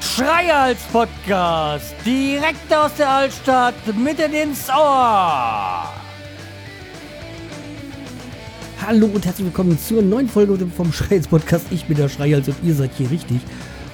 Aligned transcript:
Schreihals 0.00 0.82
Podcast, 0.92 1.94
direkt 2.06 2.72
aus 2.72 2.94
der 2.94 3.08
Altstadt, 3.08 3.74
mitten 3.96 4.32
ins 4.32 4.68
Ohr. 4.70 5.92
Hallo 8.86 9.06
und 9.06 9.24
herzlich 9.26 9.46
willkommen 9.46 9.78
zur 9.78 10.02
neuen 10.02 10.28
Folge 10.28 10.56
vom 10.74 10.92
Schreihals 10.92 11.28
Podcast. 11.28 11.66
Ich 11.70 11.84
bin 11.84 11.96
der 11.96 12.08
Schreihals 12.08 12.48
und 12.48 12.56
ihr 12.62 12.74
seid 12.74 12.92
hier 12.96 13.10
richtig. 13.10 13.40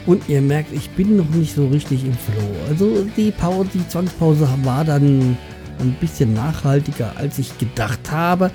Und 0.06 0.28
ihr 0.28 0.40
merkt, 0.40 0.72
ich 0.72 0.88
bin 0.90 1.16
noch 1.16 1.28
nicht 1.30 1.54
so 1.54 1.66
richtig 1.66 2.04
im 2.04 2.14
Flow. 2.14 2.56
Also 2.68 3.04
die 3.16 3.30
Pause, 3.32 3.70
die 3.74 3.88
Zwangspause 3.88 4.48
war 4.62 4.84
dann 4.84 5.36
ein 5.80 5.96
bisschen 6.00 6.34
nachhaltiger, 6.34 7.12
als 7.16 7.38
ich 7.38 7.56
gedacht 7.58 8.10
habe. 8.10 8.50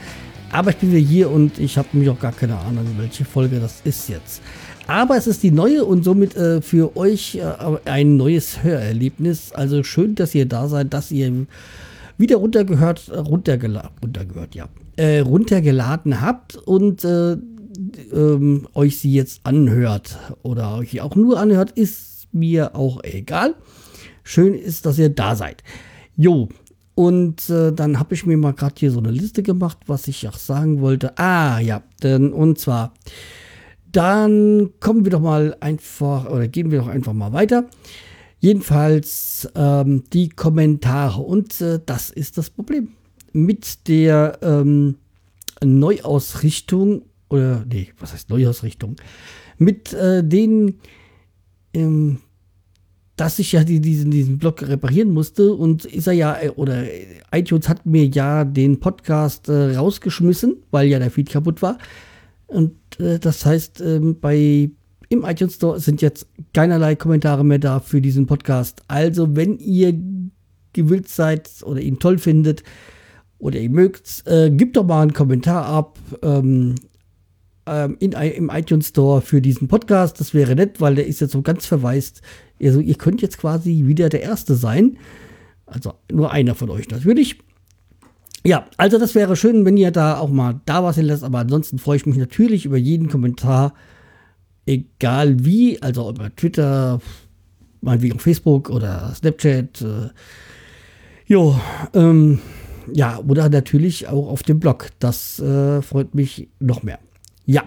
Aber 0.52 0.70
ich 0.70 0.78
bin 0.78 0.92
wieder 0.92 1.06
hier 1.06 1.32
und 1.32 1.58
ich 1.58 1.78
habe 1.78 1.88
mich 1.94 2.10
auch 2.10 2.20
gar 2.20 2.32
keine 2.32 2.58
Ahnung, 2.58 2.86
welche 2.98 3.26
Folge 3.26 3.60
das 3.60 3.82
ist 3.84 4.08
jetzt. 4.10 4.42
Aber 4.88 5.18
es 5.18 5.28
ist 5.28 5.44
die 5.44 5.52
neue 5.52 5.86
und 5.86 6.04
somit 6.04 6.36
äh, 6.36 6.62
für 6.62 6.96
euch 6.98 7.36
äh, 7.36 7.44
ein 7.86 8.18
neues 8.18 8.64
Hörerlebnis. 8.64 9.52
Also 9.54 9.84
schön, 9.84 10.16
dass 10.16 10.36
ihr 10.36 10.46
da 10.46 10.68
seid, 10.68 10.94
dass 10.94 11.12
ihr 11.12 11.48
wieder 12.18 12.36
runtergehört, 12.38 13.12
runtergeladen, 13.12 13.90
runtergehört, 14.04 14.56
ja, 14.56 14.68
äh, 14.98 15.20
runtergeladen 15.20 16.22
habt 16.22 16.56
und 16.58 17.04
äh, 17.04 17.38
ähm, 18.14 18.68
euch 18.74 19.00
sie 19.00 19.14
jetzt 19.14 19.42
anhört 19.46 20.20
oder 20.44 20.78
euch 20.78 21.02
auch 21.02 21.16
nur 21.16 21.40
anhört, 21.40 21.72
ist 21.72 22.28
mir 22.32 22.76
auch 22.76 23.04
egal. 23.04 23.56
Schön 24.24 24.54
ist, 24.54 24.86
dass 24.86 25.00
ihr 25.00 25.10
da 25.10 25.36
seid. 25.36 25.64
Jo, 26.16 26.50
und 26.96 27.50
äh, 27.50 27.74
dann 27.74 28.00
habe 28.00 28.14
ich 28.14 28.26
mir 28.26 28.38
mal 28.38 28.54
gerade 28.54 28.76
hier 28.78 28.92
so 28.92 29.00
eine 29.00 29.12
Liste 29.12 29.44
gemacht, 29.44 29.78
was 29.88 30.08
ich 30.08 30.28
auch 30.28 30.38
sagen 30.38 30.82
wollte. 30.82 31.18
Ah, 31.18 31.60
ja, 31.60 31.84
denn, 32.02 32.32
und 32.32 32.60
zwar 32.60 32.94
dann 33.94 34.72
kommen 34.80 35.06
wir 35.06 35.12
doch 35.12 35.22
mal 35.22 35.56
einfach 35.60 36.26
oder 36.26 36.48
gehen 36.48 36.72
wir 36.72 36.80
doch 36.80 36.88
einfach 36.88 37.14
mal 37.14 37.32
weiter. 37.32 37.70
Jedenfalls 38.40 39.48
ähm, 39.56 40.04
die 40.12 40.30
Kommentare 40.30 41.22
und 41.22 41.62
äh, 41.62 41.80
das 41.86 42.10
ist 42.10 42.38
das 42.38 42.50
Problem. 42.50 42.90
Mit 43.32 43.88
der 43.88 44.40
ähm, 44.42 44.98
Neuausrichtung 45.64 47.04
oder 47.30 47.64
nee, 47.70 47.94
was 48.00 48.14
heißt 48.14 48.30
Neuausrichtung? 48.30 48.96
Mit 49.58 49.94
äh, 49.94 50.24
den, 50.24 50.80
ähm, 51.74 52.20
dass 53.16 53.38
ich 53.40 53.52
ja 53.52 53.64
die, 53.64 53.80
diesen, 53.80 54.12
diesen 54.12 54.40
Blog 54.40 54.62
reparieren 54.64 55.12
musste 55.12 55.54
und 55.54 55.86
ist 55.86 56.08
er 56.08 56.14
ja, 56.14 56.36
äh, 56.42 56.50
oder 56.50 56.84
iTunes 57.32 57.70
hat 57.70 57.86
mir 57.86 58.06
ja 58.08 58.44
den 58.44 58.80
Podcast 58.80 59.50
äh, 59.50 59.76
rausgeschmissen, 59.76 60.58
weil 60.72 60.88
ja 60.88 61.00
der 61.00 61.12
Feed 61.12 61.30
kaputt 61.30 61.62
war. 61.62 61.78
Und 62.48 62.74
äh, 63.00 63.20
das 63.20 63.46
heißt, 63.46 63.82
ähm, 63.82 64.20
bei 64.20 64.72
im 65.10 65.26
iTunes 65.26 65.56
Store 65.56 65.80
sind 65.80 66.02
jetzt 66.02 66.28
keinerlei 66.54 66.96
Kommentare 66.96 67.44
mehr 67.44 67.60
da 67.60 67.80
für 67.80 68.02
diesen 68.02 68.26
Podcast. 68.26 68.82
Also, 68.88 69.36
wenn 69.36 69.60
ihr 69.60 69.94
gewillt 70.74 71.08
seid 71.08 71.50
oder 71.64 71.82
ihn 71.82 72.00
toll 72.00 72.18
findet 72.18 72.64
oder 73.38 73.60
ihr 73.60 73.70
mögt, 73.70 74.24
äh, 74.26 74.50
gebt 74.50 74.76
doch 74.76 74.86
mal 74.86 75.04
einen 75.04 75.14
Kommentar 75.14 75.66
ab 75.66 76.00
ähm, 76.24 76.76
ähm, 77.66 77.96
in, 78.00 78.14
im 78.14 78.50
iTunes 78.50 78.88
Store 78.88 79.22
für 79.22 79.42
diesen 79.42 79.68
Podcast. 79.68 80.20
Das 80.20 80.34
wäre 80.34 80.56
nett, 80.56 80.82
weil 80.82 80.96
der 80.96 81.08
ist 81.08 81.22
jetzt 81.22 81.34
so 81.34 81.42
ganz 81.42 81.66
verwaist. 81.66 82.22
Also, 82.62 82.80
ihr 82.80 82.96
könnt 82.96 83.22
jetzt 83.22 83.38
quasi 83.38 83.84
wieder 83.86 84.10
der 84.10 84.22
Erste 84.22 84.56
sein. 84.56 84.98
Also 85.66 85.94
nur 86.12 86.32
einer 86.32 86.56
von 86.56 86.70
euch 86.70 86.90
natürlich. 86.90 87.40
Ja, 88.46 88.68
also 88.78 89.00
das 89.00 89.16
wäre 89.16 89.36
schön, 89.36 89.66
wenn 89.66 89.78
ihr 89.78 89.92
da 89.92 90.18
auch 90.18 90.30
mal 90.30 90.60
da 90.66 90.84
was 90.84 90.98
hinlässt, 90.98 91.24
aber 91.24 91.40
ansonsten 91.40 91.80
freue 91.80 91.98
ich 91.98 92.06
mich 92.06 92.18
natürlich 92.18 92.66
über 92.66 92.78
jeden 92.78 93.08
Kommentar, 93.08 93.74
egal 94.66 95.46
wie, 95.46 95.82
also 95.82 96.10
über 96.10 96.36
Twitter, 96.36 97.00
auf 97.86 98.22
Facebook 98.22 98.70
oder 98.70 99.14
Snapchat. 99.16 99.82
Äh, 99.82 100.10
jo, 101.26 101.60
ähm, 101.94 102.40
ja, 102.92 103.20
oder 103.20 103.50
natürlich 103.50 104.08
auch 104.10 104.28
auf 104.28 104.44
dem 104.44 104.60
Blog. 104.60 104.90
Das 105.00 105.40
äh, 105.40 105.82
freut 105.82 106.14
mich 106.14 106.50
noch 106.60 106.84
mehr. 106.84 107.00
Ja. 107.46 107.64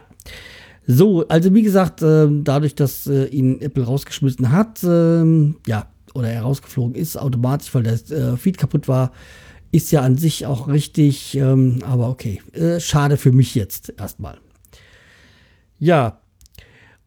So, 0.87 1.27
also 1.29 1.53
wie 1.53 1.63
gesagt, 1.63 2.03
äh, 2.03 2.29
dadurch, 2.31 2.75
dass 2.75 3.07
äh, 3.07 3.27
ihn 3.27 3.61
Apple 3.61 3.85
rausgeschmissen 3.85 4.53
hat, 4.53 4.85
ähm, 4.85 5.57
ja, 5.67 5.89
oder 6.15 6.31
er 6.31 6.43
rausgeflogen 6.43 6.95
ist, 6.95 7.17
automatisch, 7.17 7.75
weil 7.75 7.83
der 7.83 7.95
äh, 7.95 8.37
Feed 8.37 8.57
kaputt 8.57 8.89
war, 8.89 9.13
ist 9.73 9.91
ja 9.91 10.01
an 10.01 10.17
sich 10.17 10.47
auch 10.47 10.69
richtig, 10.69 11.37
ähm, 11.37 11.81
aber 11.85 12.09
okay. 12.09 12.41
Äh, 12.53 12.81
schade 12.81 13.17
für 13.17 13.33
mich 13.33 13.55
jetzt 13.55 13.93
erstmal. 13.99 14.39
Ja. 15.79 16.21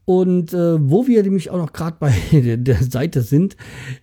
Und 0.05 0.53
äh, 0.53 0.77
wo 0.89 1.07
wir 1.07 1.23
nämlich 1.23 1.49
auch 1.49 1.57
noch 1.57 1.73
gerade 1.73 1.97
bei 1.99 2.13
der 2.57 2.83
Seite 2.83 3.21
sind, 3.21 3.55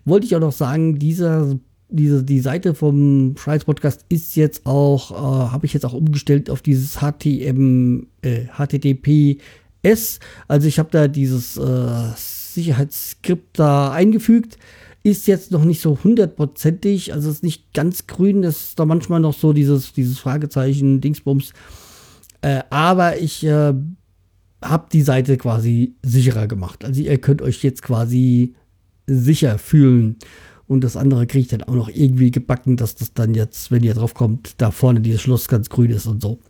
wollte 0.04 0.26
ich 0.26 0.34
auch 0.36 0.40
noch 0.40 0.52
sagen, 0.52 0.98
dieser, 0.98 1.58
diese, 1.88 2.24
die 2.24 2.40
Seite 2.40 2.74
vom 2.74 3.34
Scheiß 3.36 3.64
Podcast 3.64 4.04
ist 4.08 4.36
jetzt 4.36 4.66
auch, 4.66 5.10
äh, 5.10 5.50
habe 5.50 5.66
ich 5.66 5.72
jetzt 5.72 5.84
auch 5.84 5.94
umgestellt 5.94 6.48
auf 6.48 6.62
dieses 6.62 7.00
HTM, 7.00 8.06
äh, 8.22 8.46
HTTPS. 9.82 10.20
Also 10.48 10.68
ich 10.68 10.78
habe 10.78 10.90
da 10.90 11.08
dieses 11.08 11.56
äh, 11.56 12.12
Sicherheitsskript 12.16 13.58
da 13.58 13.92
eingefügt 13.92 14.58
ist 15.06 15.28
jetzt 15.28 15.52
noch 15.52 15.64
nicht 15.64 15.80
so 15.80 15.96
hundertprozentig, 16.02 17.12
also 17.12 17.30
ist 17.30 17.44
nicht 17.44 17.72
ganz 17.72 18.08
grün, 18.08 18.42
das 18.42 18.56
ist 18.56 18.78
da 18.80 18.84
manchmal 18.84 19.20
noch 19.20 19.34
so 19.34 19.52
dieses, 19.52 19.92
dieses 19.92 20.18
Fragezeichen, 20.18 21.00
Dingsbums. 21.00 21.52
Äh, 22.42 22.62
aber 22.70 23.16
ich 23.20 23.46
äh, 23.46 23.72
habe 24.62 24.86
die 24.92 25.02
Seite 25.02 25.36
quasi 25.36 25.94
sicherer 26.02 26.48
gemacht. 26.48 26.84
Also 26.84 27.02
ihr 27.02 27.18
könnt 27.18 27.40
euch 27.40 27.62
jetzt 27.62 27.82
quasi 27.82 28.56
sicher 29.06 29.58
fühlen. 29.58 30.16
Und 30.66 30.82
das 30.82 30.96
andere 30.96 31.28
kriegt 31.28 31.52
dann 31.52 31.62
auch 31.62 31.74
noch 31.74 31.88
irgendwie 31.88 32.32
gebacken, 32.32 32.76
dass 32.76 32.96
das 32.96 33.14
dann 33.14 33.34
jetzt, 33.34 33.70
wenn 33.70 33.84
ihr 33.84 33.94
drauf 33.94 34.14
kommt, 34.14 34.60
da 34.60 34.72
vorne 34.72 35.00
dieses 35.00 35.22
Schloss 35.22 35.46
ganz 35.46 35.70
grün 35.70 35.92
ist 35.92 36.06
und 36.06 36.20
so. 36.20 36.40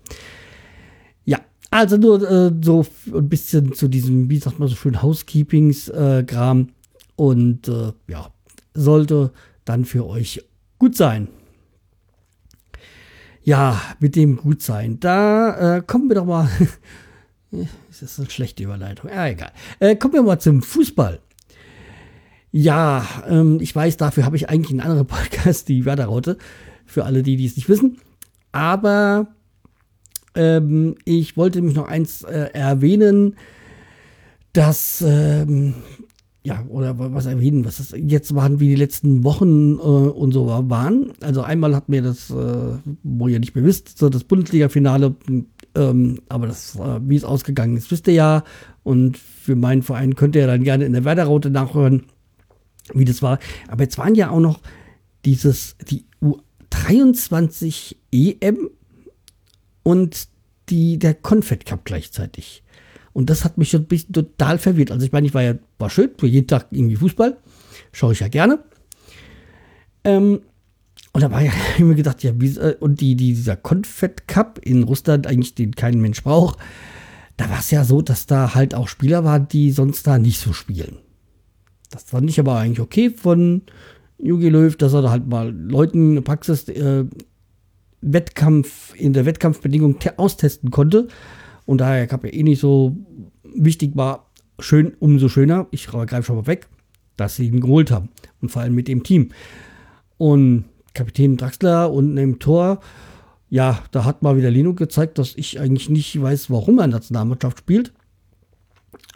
Also 1.71 1.97
nur 1.97 2.23
äh, 2.23 2.53
so 2.63 2.87
ein 3.13 3.29
bisschen 3.29 3.75
zu 3.75 3.89
diesem, 3.89 4.31
wie 4.31 4.39
sagt 4.39 4.59
man 4.59 4.69
so 4.69 4.77
schön, 4.77 5.03
Housekeepings-Kram. 5.03 6.61
Äh, 6.61 6.67
und 7.17 7.69
äh, 7.69 7.93
ja, 8.09 8.31
sollte 8.75 9.33
dann 9.65 9.85
für 9.85 10.07
euch 10.07 10.45
gut 10.79 10.97
sein. 10.97 11.29
Ja, 13.43 13.81
mit 14.01 14.17
dem 14.17 14.37
Gutsein. 14.37 15.01
Da 15.01 15.77
äh, 15.77 15.83
kommen 15.83 16.09
wir 16.09 16.17
doch 16.17 16.27
mal. 16.27 16.49
das 17.51 18.03
ist 18.03 18.19
eine 18.19 18.29
schlechte 18.29 18.65
Überleitung. 18.65 19.09
Ja, 19.09 19.29
egal. 19.29 19.53
Äh, 19.79 19.97
kommen 19.97 20.15
wir 20.15 20.23
mal 20.23 20.39
zum 20.39 20.63
Fußball. 20.63 21.21
Ja, 22.51 23.07
ähm, 23.29 23.59
ich 23.61 23.75
weiß, 23.75 23.97
dafür 23.97 24.25
habe 24.25 24.37
ich 24.37 24.49
eigentlich 24.49 24.71
einen 24.71 24.81
anderen 24.81 25.07
Podcast, 25.07 25.69
die 25.69 25.85
Werder-Raute. 25.85 26.39
Für 26.85 27.05
alle, 27.05 27.23
die 27.23 27.45
es 27.45 27.57
nicht 27.57 27.69
wissen. 27.69 27.99
Aber 28.53 29.29
ähm, 30.37 30.95
ich 31.05 31.37
wollte 31.37 31.63
mich 31.63 31.75
noch 31.75 31.89
eins 31.89 32.23
äh, 32.23 32.51
erwähnen, 32.53 33.37
dass 34.53 35.05
ähm, 35.07 35.75
ja, 36.47 36.65
oder 36.69 36.97
was 36.97 37.27
erwähnen, 37.27 37.65
was 37.65 37.79
das 37.79 37.93
jetzt 37.97 38.33
waren, 38.37 38.61
wie 38.61 38.69
die 38.69 38.77
letzten 38.77 39.25
Wochen 39.25 39.79
äh, 39.79 39.81
und 39.81 40.31
so 40.31 40.47
waren. 40.47 41.13
Also 41.21 41.43
einmal 41.43 41.75
hat 41.75 41.89
mir 41.89 42.03
das, 42.03 42.31
äh, 42.31 42.79
wo 43.03 43.27
ihr 43.27 43.41
nicht 43.41 43.57
mehr 43.57 43.65
wisst, 43.65 43.99
so 43.99 44.09
das 44.09 44.23
Bundesliga-Finale, 44.23 45.17
ähm, 45.75 46.21
aber 46.29 46.47
das, 46.47 46.77
äh, 46.77 47.01
wie 47.03 47.17
es 47.17 47.25
ausgegangen 47.25 47.77
ist, 47.77 47.91
wisst 47.91 48.07
ihr 48.07 48.15
ja. 48.15 48.45
Und 48.85 49.19
für 49.19 49.57
meinen 49.57 49.83
Verein 49.83 50.15
könnt 50.15 50.37
ihr 50.37 50.47
dann 50.47 50.63
gerne 50.63 50.85
in 50.85 50.93
der 50.93 51.05
Werder-Raute 51.05 51.51
nachhören, 51.51 52.05
wie 52.95 53.05
das 53.05 53.23
war. 53.23 53.41
Aber 53.67 53.83
jetzt 53.83 53.99
waren 53.99 54.15
ja 54.15 54.31
auch 54.31 54.39
noch 54.39 54.61
dieses, 55.25 55.75
die 55.91 56.05
U23 56.23 57.97
EM 58.13 58.71
und 59.87 60.27
die, 60.69 60.99
der 60.99 61.15
Confed 61.15 61.65
Cup 61.65 61.85
gleichzeitig. 61.85 62.65
Und 63.13 63.31
das 63.31 63.45
hat 63.45 63.57
mich 63.57 63.71
schon 63.71 63.83
ein 63.83 63.87
bisschen 63.87 64.13
total 64.13 64.59
verwirrt. 64.59 64.91
Also 64.91 65.07
ich 65.07 65.13
meine, 65.13 65.29
ich 65.29 65.33
war 65.33 65.45
ja, 65.45 65.55
war 65.79 65.91
schön, 65.91 66.11
für 66.19 66.27
jeden 66.27 66.49
Tag 66.49 66.67
irgendwie 66.73 66.97
Fußball. 66.97 67.37
Schaue 67.93 68.13
ich 68.13 68.19
ja 68.19 68.27
gerne. 68.27 68.59
Ähm, 70.03 70.41
und 71.13 71.23
da 71.23 71.31
war 71.31 71.41
ja 71.41 71.53
immer 71.79 71.95
gedacht, 71.95 72.25
ja, 72.25 72.33
wie, 72.35 72.49
äh, 72.59 72.75
und 72.81 73.01
die, 73.01 73.15
die, 73.15 73.35
dieser 73.35 73.55
Confed 73.55 74.27
Cup 74.27 74.59
in 74.61 74.83
Russland, 74.83 75.29
eigentlich 75.29 75.55
den 75.55 75.77
kein 75.77 76.01
Mensch 76.01 76.25
braucht, 76.25 76.59
da 77.37 77.49
war 77.49 77.61
es 77.61 77.71
ja 77.71 77.85
so, 77.85 78.03
dass 78.03 78.27
da 78.27 78.57
halt 78.57 78.75
auch 78.75 78.89
Spieler 78.89 79.23
waren, 79.23 79.47
die 79.47 79.71
sonst 79.71 80.05
da 80.09 80.19
nicht 80.19 80.41
so 80.41 80.53
spielen. 80.53 80.99
Das 81.91 82.03
fand 82.03 82.29
ich 82.29 82.41
aber 82.41 82.57
eigentlich 82.57 82.81
okay 82.81 83.11
von 83.11 83.63
Jogi 84.19 84.49
Löw, 84.49 84.75
dass 84.77 84.95
er 84.95 85.03
da 85.03 85.11
halt 85.11 85.29
mal 85.29 85.55
Leuten 85.55 86.25
Praxis 86.25 86.69
äh, 86.71 87.05
Wettkampf 88.01 88.95
in 88.97 89.13
der 89.13 89.27
Wettkampfbedingung 89.27 89.99
austesten 90.17 90.71
konnte. 90.71 91.09
Und 91.65 91.81
daher 91.81 92.07
gab 92.07 92.25
ja 92.25 92.33
eh 92.33 92.43
nicht 92.43 92.61
so 92.61 92.97
wichtig 93.43 93.97
war, 93.97 94.31
schön, 94.59 94.95
umso 94.99 95.29
schöner, 95.29 95.67
ich 95.71 95.87
greife 95.87 96.23
schon 96.23 96.37
mal 96.37 96.47
weg, 96.47 96.69
dass 97.17 97.37
sie 97.37 97.49
ihn 97.49 97.61
geholt 97.61 97.91
haben. 97.91 98.11
Und 98.41 98.51
vor 98.51 98.63
allem 98.63 98.75
mit 98.75 98.89
dem 98.89 99.03
Team. 99.03 99.31
Und 100.19 100.65
Kapitän 100.95 101.37
Draxler 101.37 101.93
und 101.93 102.17
im 102.17 102.39
Tor, 102.39 102.81
ja, 103.49 103.83
da 103.91 104.05
hat 104.05 104.23
mal 104.23 104.37
wieder 104.37 104.51
Lino 104.51 104.75
gezeigt, 104.75 105.19
dass 105.19 105.35
ich 105.37 105.61
eigentlich 105.61 105.89
nicht 105.89 106.21
weiß, 106.21 106.51
warum 106.51 106.79
er 106.79 106.87
Nationalmannschaft 106.87 107.59
spielt. 107.59 107.93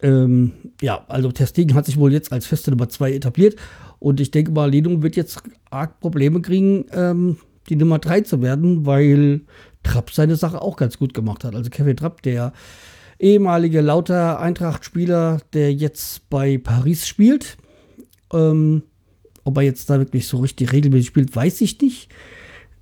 Ähm, 0.02 0.52
ja, 0.80 1.04
also 1.08 1.32
Testegen 1.32 1.74
hat 1.74 1.86
sich 1.86 1.98
wohl 1.98 2.12
jetzt 2.12 2.32
als 2.32 2.46
feste 2.46 2.70
Nummer 2.70 2.88
2 2.88 3.12
etabliert 3.12 3.56
und 3.98 4.20
ich 4.20 4.30
denke 4.30 4.50
mal, 4.50 4.70
Lino 4.70 5.02
wird 5.02 5.16
jetzt 5.16 5.42
arg 5.70 6.00
Probleme 6.00 6.40
kriegen, 6.40 6.86
ähm, 6.92 7.36
die 7.68 7.76
Nummer 7.76 7.98
3 7.98 8.22
zu 8.22 8.42
werden, 8.42 8.86
weil 8.86 9.42
Trapp 9.82 10.10
seine 10.10 10.36
Sache 10.36 10.60
auch 10.62 10.76
ganz 10.76 10.98
gut 10.98 11.14
gemacht 11.14 11.44
hat. 11.44 11.54
Also 11.54 11.70
Kevin 11.70 11.96
Trapp, 11.96 12.22
der 12.22 12.52
ehemalige 13.18 13.80
lauter 13.80 14.40
Eintracht-Spieler, 14.40 15.40
der 15.52 15.72
jetzt 15.72 16.28
bei 16.30 16.58
Paris 16.58 17.06
spielt. 17.06 17.56
Ähm, 18.32 18.82
ob 19.44 19.56
er 19.56 19.62
jetzt 19.62 19.88
da 19.90 19.98
wirklich 19.98 20.26
so 20.26 20.38
richtig 20.38 20.72
regelmäßig 20.72 21.08
spielt, 21.08 21.34
weiß 21.34 21.60
ich 21.60 21.80
nicht. 21.80 22.10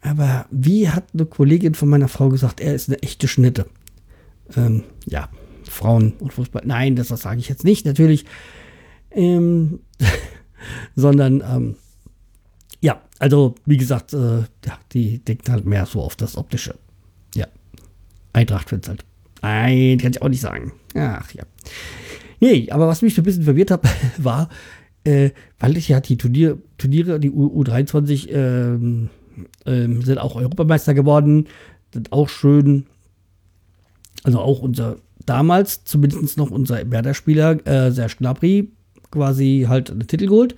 Aber 0.00 0.46
wie 0.50 0.88
hat 0.88 1.04
eine 1.12 1.26
Kollegin 1.26 1.74
von 1.74 1.88
meiner 1.88 2.08
Frau 2.08 2.28
gesagt, 2.28 2.60
er 2.60 2.74
ist 2.74 2.88
eine 2.88 3.02
echte 3.02 3.28
Schnitte. 3.28 3.66
Ähm, 4.56 4.84
ja, 5.06 5.28
Frauen 5.69 6.14
und 6.20 6.32
Fußball. 6.32 6.62
Nein, 6.64 6.96
das, 6.96 7.08
das 7.08 7.22
sage 7.22 7.40
ich 7.40 7.48
jetzt 7.48 7.64
nicht, 7.64 7.84
natürlich. 7.84 8.24
Ähm, 9.10 9.81
sondern, 10.94 11.42
ähm, 11.46 11.76
ja, 12.80 13.00
also 13.19 13.54
wie 13.66 13.76
gesagt, 13.76 14.12
äh, 14.12 14.40
ja, 14.64 14.78
die 14.92 15.19
denkt 15.19 15.48
halt 15.48 15.64
mehr 15.64 15.86
so 15.86 16.00
auf 16.00 16.16
das 16.16 16.36
Optische. 16.36 16.75
Ja, 17.34 17.46
Eintracht-Fans 18.32 18.88
halt. 18.88 19.04
Nein, 19.42 19.98
kann 19.98 20.12
ich 20.12 20.22
auch 20.22 20.28
nicht 20.28 20.40
sagen. 20.40 20.72
Ach 20.94 21.30
ja. 21.32 21.44
Nee, 22.40 22.70
aber 22.70 22.86
was 22.86 23.02
mich 23.02 23.14
so 23.14 23.22
ein 23.22 23.25
bisschen 23.25 23.42
verwirrt 23.42 23.70
hat, 23.70 23.82
war, 24.19 24.48
äh, 25.04 25.30
weil 25.58 25.76
ich 25.76 25.88
ja 25.88 26.00
die 26.00 26.16
Turnier, 26.16 26.58
Turniere, 26.76 27.19
die 27.19 27.30
U 27.30 27.62
U23 27.62 28.28
ähm, 28.30 29.10
ähm, 29.66 30.02
sind 30.02 30.19
auch 30.19 30.36
Europameister 30.36 30.94
geworden, 30.94 31.46
sind 31.92 32.12
auch 32.12 32.28
schön. 32.28 32.86
Also 34.24 34.40
auch 34.40 34.60
unser, 34.60 34.96
damals 35.26 35.84
zumindest 35.84 36.36
noch 36.36 36.50
unser 36.50 36.90
Werder-Spieler, 36.90 37.66
äh, 37.66 37.90
Serge 37.90 38.16
Gnabry, 38.19 38.70
quasi 39.10 39.66
halt 39.69 39.90
einen 39.90 40.06
Titel 40.06 40.26
geholt. 40.26 40.56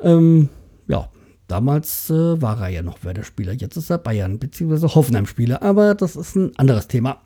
Ähm, 0.00 0.48
ja, 0.88 1.10
damals 1.48 2.10
äh, 2.10 2.40
war 2.40 2.60
er 2.60 2.68
ja 2.68 2.82
noch 2.82 3.04
Werder-Spieler, 3.04 3.52
jetzt 3.52 3.76
ist 3.76 3.90
er 3.90 3.98
Bayern- 3.98 4.38
bzw. 4.38 4.88
Hoffenheim-Spieler, 4.88 5.62
aber 5.62 5.94
das 5.94 6.16
ist 6.16 6.36
ein 6.36 6.56
anderes 6.56 6.88
Thema. 6.88 7.22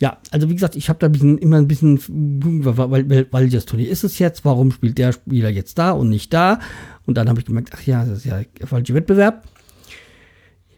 Ja, 0.00 0.18
also 0.32 0.48
wie 0.50 0.54
gesagt, 0.54 0.74
ich 0.74 0.88
habe 0.88 0.98
da 0.98 1.06
ein 1.06 1.12
bisschen, 1.12 1.38
immer 1.38 1.58
ein 1.58 1.68
bisschen, 1.68 2.00
weil, 2.08 3.08
weil, 3.08 3.28
weil 3.30 3.48
das 3.48 3.66
Turnier 3.66 3.88
ist 3.88 4.02
es 4.02 4.18
jetzt, 4.18 4.44
warum 4.44 4.72
spielt 4.72 4.98
der 4.98 5.12
Spieler 5.12 5.48
jetzt 5.48 5.78
da 5.78 5.92
und 5.92 6.08
nicht 6.08 6.32
da? 6.32 6.58
Und 7.06 7.16
dann 7.16 7.28
habe 7.28 7.38
ich 7.38 7.46
gemerkt, 7.46 7.70
ach 7.72 7.82
ja, 7.82 8.04
das 8.04 8.18
ist 8.18 8.24
ja 8.24 8.42
der 8.42 8.66
falsche 8.66 8.94
Wettbewerb. 8.94 9.44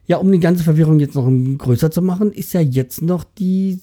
Ja, 0.07 0.19
um 0.19 0.31
die 0.31 0.41
ganze 0.41 0.63
Verwirrung 0.63 1.01
jetzt 1.01 1.15
noch 1.15 1.27
größer 1.57 1.91
zu 1.91 2.03
machen, 2.03 2.33
ist 2.33 2.53
ja 2.53 2.61
jetzt 2.61 3.01
noch 3.01 3.25
die, 3.25 3.81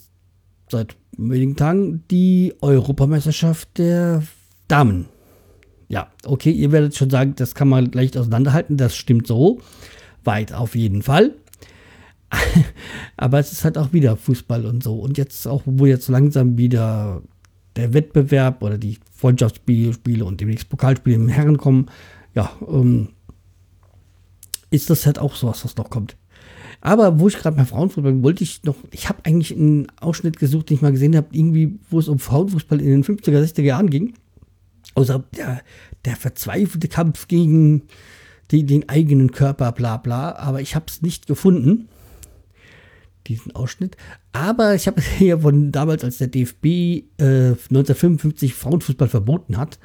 seit 0.69 0.95
wenigen 1.17 1.55
Tagen, 1.55 2.03
die 2.11 2.53
Europameisterschaft 2.61 3.79
der 3.79 4.21
Damen. 4.67 5.07
Ja, 5.91 6.07
okay, 6.23 6.51
ihr 6.51 6.71
werdet 6.71 6.95
schon 6.95 7.09
sagen, 7.09 7.33
das 7.35 7.53
kann 7.53 7.67
man 7.67 7.91
leicht 7.91 8.15
auseinanderhalten, 8.15 8.77
das 8.77 8.95
stimmt 8.95 9.27
so. 9.27 9.59
Weit 10.23 10.53
auf 10.53 10.73
jeden 10.73 11.01
Fall. 11.01 11.35
Aber 13.17 13.39
es 13.39 13.51
ist 13.51 13.65
halt 13.65 13.77
auch 13.77 13.91
wieder 13.91 14.15
Fußball 14.15 14.65
und 14.65 14.81
so. 14.81 14.97
Und 14.97 15.17
jetzt 15.17 15.45
auch, 15.49 15.63
wo 15.65 15.85
jetzt 15.85 16.07
langsam 16.07 16.57
wieder 16.57 17.21
der 17.75 17.93
Wettbewerb 17.93 18.63
oder 18.63 18.77
die 18.77 18.99
Freundschaftsspiele 19.13 20.23
und 20.23 20.39
demnächst 20.39 20.69
Pokalspiele 20.69 21.17
im 21.17 21.27
Herren 21.27 21.57
kommen, 21.57 21.87
ja, 22.35 22.49
ähm, 22.69 23.09
ist 24.69 24.89
das 24.89 25.05
halt 25.05 25.19
auch 25.19 25.35
sowas, 25.35 25.65
was 25.65 25.75
noch 25.75 25.89
kommt. 25.89 26.15
Aber 26.79 27.19
wo 27.19 27.27
ich 27.27 27.37
gerade 27.37 27.57
bei 27.57 27.65
Frauenfußball 27.65 28.13
bin, 28.13 28.23
wollte 28.23 28.45
ich 28.45 28.63
noch, 28.63 28.77
ich 28.91 29.09
habe 29.09 29.19
eigentlich 29.25 29.51
einen 29.51 29.87
Ausschnitt 29.99 30.39
gesucht, 30.39 30.69
den 30.69 30.75
ich 30.75 30.81
mal 30.81 30.93
gesehen 30.93 31.17
habe, 31.17 31.27
irgendwie, 31.31 31.77
wo 31.89 31.99
es 31.99 32.07
um 32.07 32.17
Frauenfußball 32.17 32.79
in 32.79 33.01
den 33.01 33.03
50er, 33.03 33.43
60er 33.43 33.63
Jahren 33.63 33.89
ging. 33.89 34.13
Außer 34.95 35.23
der, 35.35 35.61
der 36.05 36.15
verzweifelte 36.15 36.87
Kampf 36.87 37.27
gegen 37.27 37.83
die, 38.51 38.65
den 38.65 38.89
eigenen 38.89 39.31
Körper, 39.31 39.71
bla 39.71 39.97
bla. 39.97 40.35
Aber 40.35 40.61
ich 40.61 40.75
habe 40.75 40.85
es 40.87 41.01
nicht 41.01 41.27
gefunden 41.27 41.87
diesen 43.27 43.55
Ausschnitt. 43.55 43.97
Aber 44.33 44.75
ich 44.75 44.87
habe 44.87 45.01
hier 45.17 45.39
von 45.39 45.71
damals, 45.71 46.03
als 46.03 46.17
der 46.17 46.27
DFB 46.27 46.65
äh, 46.65 47.51
1955 47.51 48.53
Frauenfußball 48.53 49.07
verboten 49.07 49.57
hat, 49.57 49.79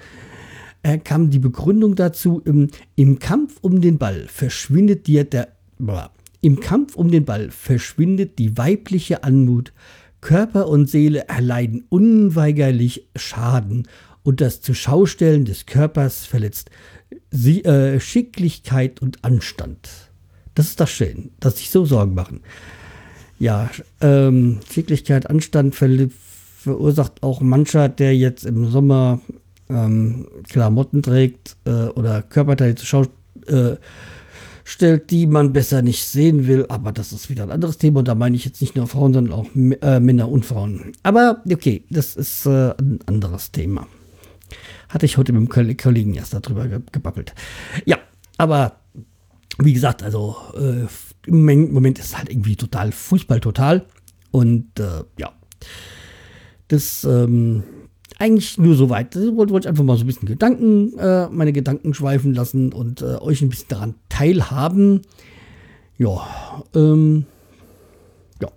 äh, 0.82 0.99
kam 0.99 1.31
die 1.31 1.38
Begründung 1.38 1.94
dazu, 1.94 2.41
im, 2.44 2.69
im 2.94 3.19
Kampf 3.19 3.59
um 3.61 3.81
den 3.81 3.99
Ball 3.99 4.26
verschwindet 4.29 5.06
dir 5.06 5.25
der, 5.25 5.49
blah, 5.79 6.11
im 6.41 6.61
Kampf 6.61 6.94
um 6.94 7.11
den 7.11 7.25
Ball 7.25 7.50
verschwindet 7.50 8.38
die 8.38 8.56
weibliche 8.56 9.25
Anmut. 9.25 9.73
Körper 10.20 10.69
und 10.69 10.88
Seele 10.88 11.29
erleiden 11.29 11.85
unweigerlich 11.88 13.09
Schaden 13.14 13.87
und 14.26 14.40
das 14.40 14.61
Zuschaustellen 14.61 15.44
des 15.44 15.67
Körpers 15.67 16.26
verletzt 16.26 16.70
Sie, 17.31 17.64
äh, 17.64 18.00
Schicklichkeit 18.00 19.00
und 19.00 19.25
Anstand. 19.25 19.88
Das 20.55 20.67
ist 20.67 20.81
das 20.81 20.90
Schön, 20.90 21.31
dass 21.40 21.58
sich 21.58 21.70
so 21.70 21.84
Sorgen 21.84 22.14
machen 22.14 22.40
ja, 23.38 23.70
ähm, 24.00 24.61
Schicklichkeit, 24.70 25.28
Anstand 25.28 25.75
ver 25.75 25.88
verursacht 26.58 27.23
auch 27.23 27.40
mancher, 27.40 27.88
der 27.88 28.17
jetzt 28.17 28.44
im 28.44 28.69
Sommer 28.70 29.20
ähm, 29.69 30.26
Klamotten 30.49 31.00
trägt 31.02 31.56
äh, 31.64 31.70
oder 31.70 32.23
Körperteile 32.23 32.75
zur 32.75 32.87
Schau 32.87 33.02
äh, 33.46 33.76
stellt, 34.64 35.12
die 35.12 35.28
man 35.28 35.52
besser 35.52 35.82
nicht 35.82 36.05
sehen 36.05 36.49
will. 36.49 36.67
Aber 36.69 36.90
das 36.90 37.12
ist 37.12 37.31
wieder 37.31 37.44
ein 37.44 37.52
anderes 37.52 37.78
Thema 37.78 38.00
und 38.00 38.08
da 38.08 38.17
meine 38.17 38.34
ich 38.34 38.44
jetzt 38.44 38.61
nicht 38.61 38.75
nur 38.75 38.88
Frauen, 38.88 39.14
sondern 39.14 39.32
auch 39.32 39.46
äh, 39.55 40.00
Männer 40.00 40.28
und 40.28 40.44
Frauen. 40.44 40.93
Aber 41.05 41.40
okay, 41.49 41.84
das 41.88 42.17
ist 42.17 42.46
äh, 42.46 42.75
ein 42.78 42.99
anderes 43.06 43.52
Thema. 43.52 43.87
Hatte 44.89 45.07
ich 45.07 45.17
heute 45.17 45.33
mit 45.33 45.41
dem 45.43 45.77
Kollegen 45.77 46.15
erst 46.15 46.35
darüber 46.35 46.67
gebabbelt. 46.69 47.35
Ja, 47.85 47.99
aber 48.39 48.81
wie 49.59 49.73
gesagt, 49.73 50.03
also 50.03 50.37
äh, 50.55 50.87
im 51.27 51.73
Moment 51.73 51.99
ist 51.99 52.07
es 52.07 52.19
halt 52.19 52.31
irgendwie 52.31 52.57
total 52.57 52.93
Fußball 52.93 53.41
total. 53.41 53.87
Und 54.31 54.79
äh, 54.79 55.05
ja, 55.19 55.33
das 56.69 57.05
ähm, 57.05 57.63
eigentlich 58.19 58.59
nur 58.59 58.75
so 58.75 58.91
weit. 58.91 59.17
Ich 59.17 59.37
wollte, 59.37 59.53
wollte 59.53 59.69
einfach 59.69 59.85
mal 59.85 59.97
so 59.97 60.05
ein 60.05 60.07
bisschen 60.07 60.29
Gedanken, 60.29 60.97
äh, 60.99 61.29
meine 61.29 61.53
Gedanken 61.53 61.95
schweifen 61.95 62.35
lassen 62.35 62.73
und 62.73 63.03
äh, 63.03 63.17
euch 63.17 63.43
ein 63.43 63.49
bisschen 63.49 63.69
daran 63.69 63.95
teilhaben. 64.09 65.03
Ja, 65.99 66.63
ähm, 66.75 67.27
ja. 68.41 68.49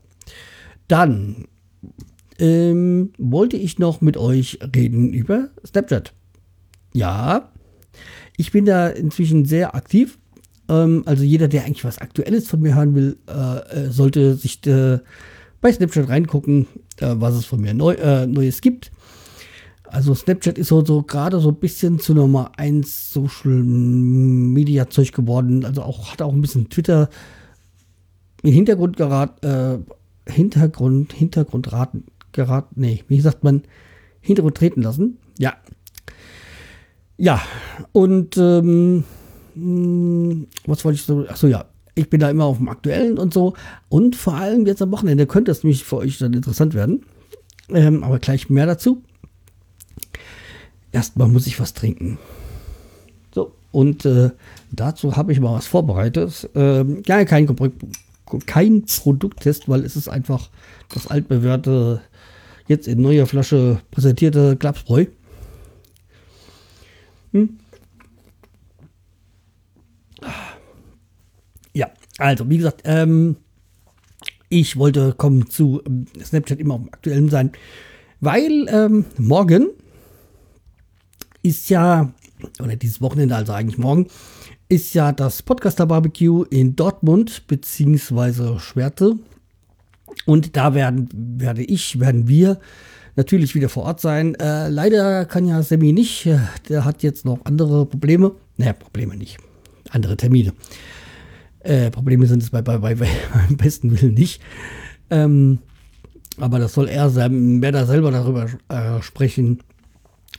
Dann 0.88 1.48
ähm, 2.40 3.12
wollte 3.18 3.58
ich 3.58 3.80
noch 3.80 4.02
mit 4.02 4.18
euch 4.18 4.60
reden 4.76 5.14
über 5.14 5.50
Snapchat. 5.66 6.14
Ja, 6.94 7.52
ich 8.38 8.52
bin 8.52 8.66
da 8.66 8.88
inzwischen 8.88 9.46
sehr 9.46 9.76
aktiv 9.76 10.18
ähm, 10.70 11.04
also 11.06 11.24
jeder, 11.24 11.48
der 11.48 11.66
eigentlich 11.66 11.84
was 11.84 11.98
Aktuelles 11.98 12.48
von 12.48 12.62
mir 12.62 12.76
hören 12.76 12.96
will, 12.96 13.18
äh, 13.28 13.88
äh 13.88 13.92
sollte 13.92 14.36
sich 14.36 14.66
äh, 14.68 15.00
bei 15.62 15.74
Snapchat 15.74 16.08
reingucken, 16.08 16.68
äh, 16.98 17.16
was 17.18 17.36
es 17.36 17.46
von 17.46 17.60
mir 17.60 17.74
neu, 17.74 17.94
äh, 17.94 18.28
Neues 18.28 18.62
gibt. 18.62 18.92
Also 19.84 20.14
Snapchat 20.14 20.60
ist 20.60 20.68
so, 20.68 20.86
so 20.86 21.02
gerade 21.02 21.40
so 21.40 21.50
ein 21.50 21.56
bisschen 21.56 22.00
zu 22.00 22.14
Nummer 22.14 22.52
1 22.58 23.12
Social 23.12 23.64
Media 23.64 24.88
Zeug 24.88 25.12
geworden. 25.14 25.66
Also 25.66 25.82
auch 25.82 26.12
hat 26.12 26.22
auch 26.22 26.32
ein 26.32 26.42
bisschen 26.42 26.70
Twitter 26.70 27.10
in 28.44 28.54
Hintergrund 28.54 28.98
geraten, 28.98 29.46
äh, 29.46 30.32
Hintergrund, 30.32 31.12
Hintergrund 31.12 31.72
raten, 31.72 32.06
geraten, 32.40 32.80
nee, 32.80 33.04
wie 33.08 33.20
sagt 33.20 33.44
man, 33.44 33.64
Hintergrund 34.22 34.58
treten 34.58 34.82
lassen. 34.82 35.18
Ja. 35.38 35.58
Ja, 37.18 37.42
und 37.92 38.38
ähm, 38.38 39.04
hm, 39.54 40.48
was 40.66 40.86
wollte 40.86 40.96
ich 40.96 41.04
so? 41.04 41.28
Achso, 41.28 41.48
ja. 41.48 41.66
Ich 41.96 42.10
bin 42.10 42.22
da 42.22 42.30
immer 42.30 42.46
auf 42.46 42.58
dem 42.58 42.70
Aktuellen 42.70 43.18
und 43.18 43.34
so. 43.34 43.56
Und 43.90 44.16
vor 44.16 44.36
allem 44.36 44.66
jetzt 44.66 44.82
am 44.82 44.92
Wochenende 44.92 45.28
könnte 45.28 45.52
es 45.52 45.64
nämlich 45.64 45.84
für 45.84 45.98
euch 45.98 46.18
dann 46.18 46.34
interessant 46.34 46.74
werden. 46.74 47.04
Ähm, 47.68 48.04
aber 48.06 48.20
gleich 48.20 48.50
mehr 48.50 48.66
dazu. 48.66 49.04
Erstmal 50.94 51.28
muss 51.28 51.46
ich 51.46 51.60
was 51.60 51.74
trinken. 51.74 52.18
So, 53.36 53.52
und 53.72 54.06
äh, 54.06 54.30
dazu 54.72 55.18
habe 55.18 55.34
ich 55.34 55.42
mal 55.42 55.56
was 55.56 55.68
vorbereitet. 55.68 56.50
Ähm, 56.56 57.04
ja, 57.06 57.26
kein, 57.26 57.54
kein 58.46 58.86
Produkttest, 58.86 59.68
weil 59.68 59.84
es 59.84 59.98
ist 59.98 60.08
einfach 60.08 60.50
das 60.94 61.08
altbewährte, 61.08 62.02
jetzt 62.70 62.88
in 62.88 63.02
neuer 63.02 63.26
Flasche 63.26 63.82
präsentierte 63.92 64.56
Klapsbräu. 64.56 65.08
Hm? 67.34 67.60
Ja, 71.74 71.90
also 72.18 72.50
wie 72.50 72.58
gesagt, 72.58 72.82
ähm, 72.86 73.36
ich 74.48 74.78
wollte 74.78 75.14
kommen 75.14 75.50
zu 75.50 75.82
ähm, 75.86 76.06
Snapchat 76.24 76.60
immer 76.60 76.76
auf 76.76 76.82
dem 76.82 76.94
aktuellen 76.94 77.30
sein, 77.30 77.52
weil 78.22 78.68
ähm, 78.70 79.06
morgen 79.18 79.68
ist 81.42 81.70
ja, 81.70 82.14
oder 82.62 82.76
dieses 82.76 83.02
Wochenende, 83.02 83.36
also 83.36 83.54
eigentlich 83.54 83.78
morgen, 83.78 84.08
ist 84.68 84.94
ja 84.94 85.12
das 85.12 85.42
Podcaster 85.42 85.88
Barbecue 85.88 86.44
in 86.44 86.76
Dortmund 86.76 87.48
beziehungsweise 87.48 88.60
Schwerte. 88.60 89.16
Und 90.26 90.56
da 90.56 90.74
werden, 90.74 91.10
werde 91.14 91.64
ich, 91.64 92.00
werden 92.00 92.28
wir 92.28 92.60
natürlich 93.16 93.56
wieder 93.56 93.70
vor 93.70 93.84
Ort 93.84 94.00
sein. 94.00 94.36
Äh, 94.36 94.70
leider 94.70 95.26
kann 95.26 95.46
ja 95.46 95.62
Semi 95.62 95.92
nicht. 95.92 96.28
Der 96.70 96.86
hat 96.86 97.04
jetzt 97.04 97.26
noch 97.26 97.46
andere 97.46 97.86
Probleme. 97.86 98.34
Naja, 98.58 98.74
Probleme 98.74 99.16
nicht. 99.16 99.38
Andere 99.90 100.18
Termine. 100.18 100.54
Äh, 101.60 101.92
Probleme 101.92 102.26
sind 102.28 102.44
es 102.44 102.50
bei, 102.50 102.62
bei, 102.62 102.78
bei, 102.78 102.96
beim 102.98 103.58
besten 103.58 103.92
Willen 103.92 104.14
nicht. 104.14 104.42
Ähm, 105.10 105.60
aber 106.38 106.60
das 106.60 106.74
soll 106.74 106.88
er 106.88 107.14
wer 107.14 107.72
da 107.72 107.86
selber 107.86 108.12
darüber 108.12 108.48
äh, 108.70 109.02
sprechen, 109.02 109.60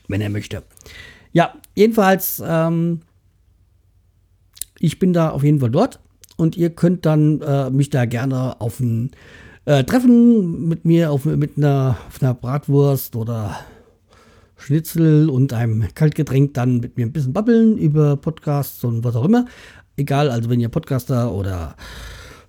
wenn 0.09 0.21
er 0.21 0.31
möchte. 0.31 0.63
Ja, 1.33 1.55
jedenfalls, 1.75 2.43
ähm, 2.45 3.01
ich 4.79 4.99
bin 4.99 5.13
da 5.13 5.31
auf 5.31 5.45
jeden 5.45 5.61
Fall 5.61 5.71
dort 5.71 6.01
und 6.37 6.57
ihr 6.57 6.71
könnt 6.71 7.05
dann 7.05 7.41
äh, 7.43 7.71
mich 7.71 7.91
da 7.91 8.07
gerne 8.07 8.61
auf 8.61 8.81
ein 8.81 9.11
äh, 9.65 9.85
Treffen 9.85 10.69
mit 10.69 10.85
mir 10.85 11.11
auf, 11.11 11.25
mit 11.25 11.57
einer, 11.57 11.97
auf 12.09 12.23
einer 12.23 12.35
Bratwurst 12.35 13.17
oder 13.17 13.59
Schnitzel 14.57 15.31
und 15.31 15.53
einem 15.53 15.87
Kaltgetränk 15.95 16.55
dann 16.55 16.81
mit 16.81 16.97
mir 16.97 17.07
ein 17.07 17.13
bisschen 17.13 17.33
babbeln 17.33 17.79
über 17.79 18.17
Podcasts 18.17 18.85
und 18.85 19.05
was 19.05 19.17
auch 19.17 19.25
immer. 19.25 19.47
Egal, 19.97 20.31
also 20.31 20.51
wenn 20.51 20.61
ihr 20.61 20.69
Podcaster 20.69 21.33
oder 21.33 21.77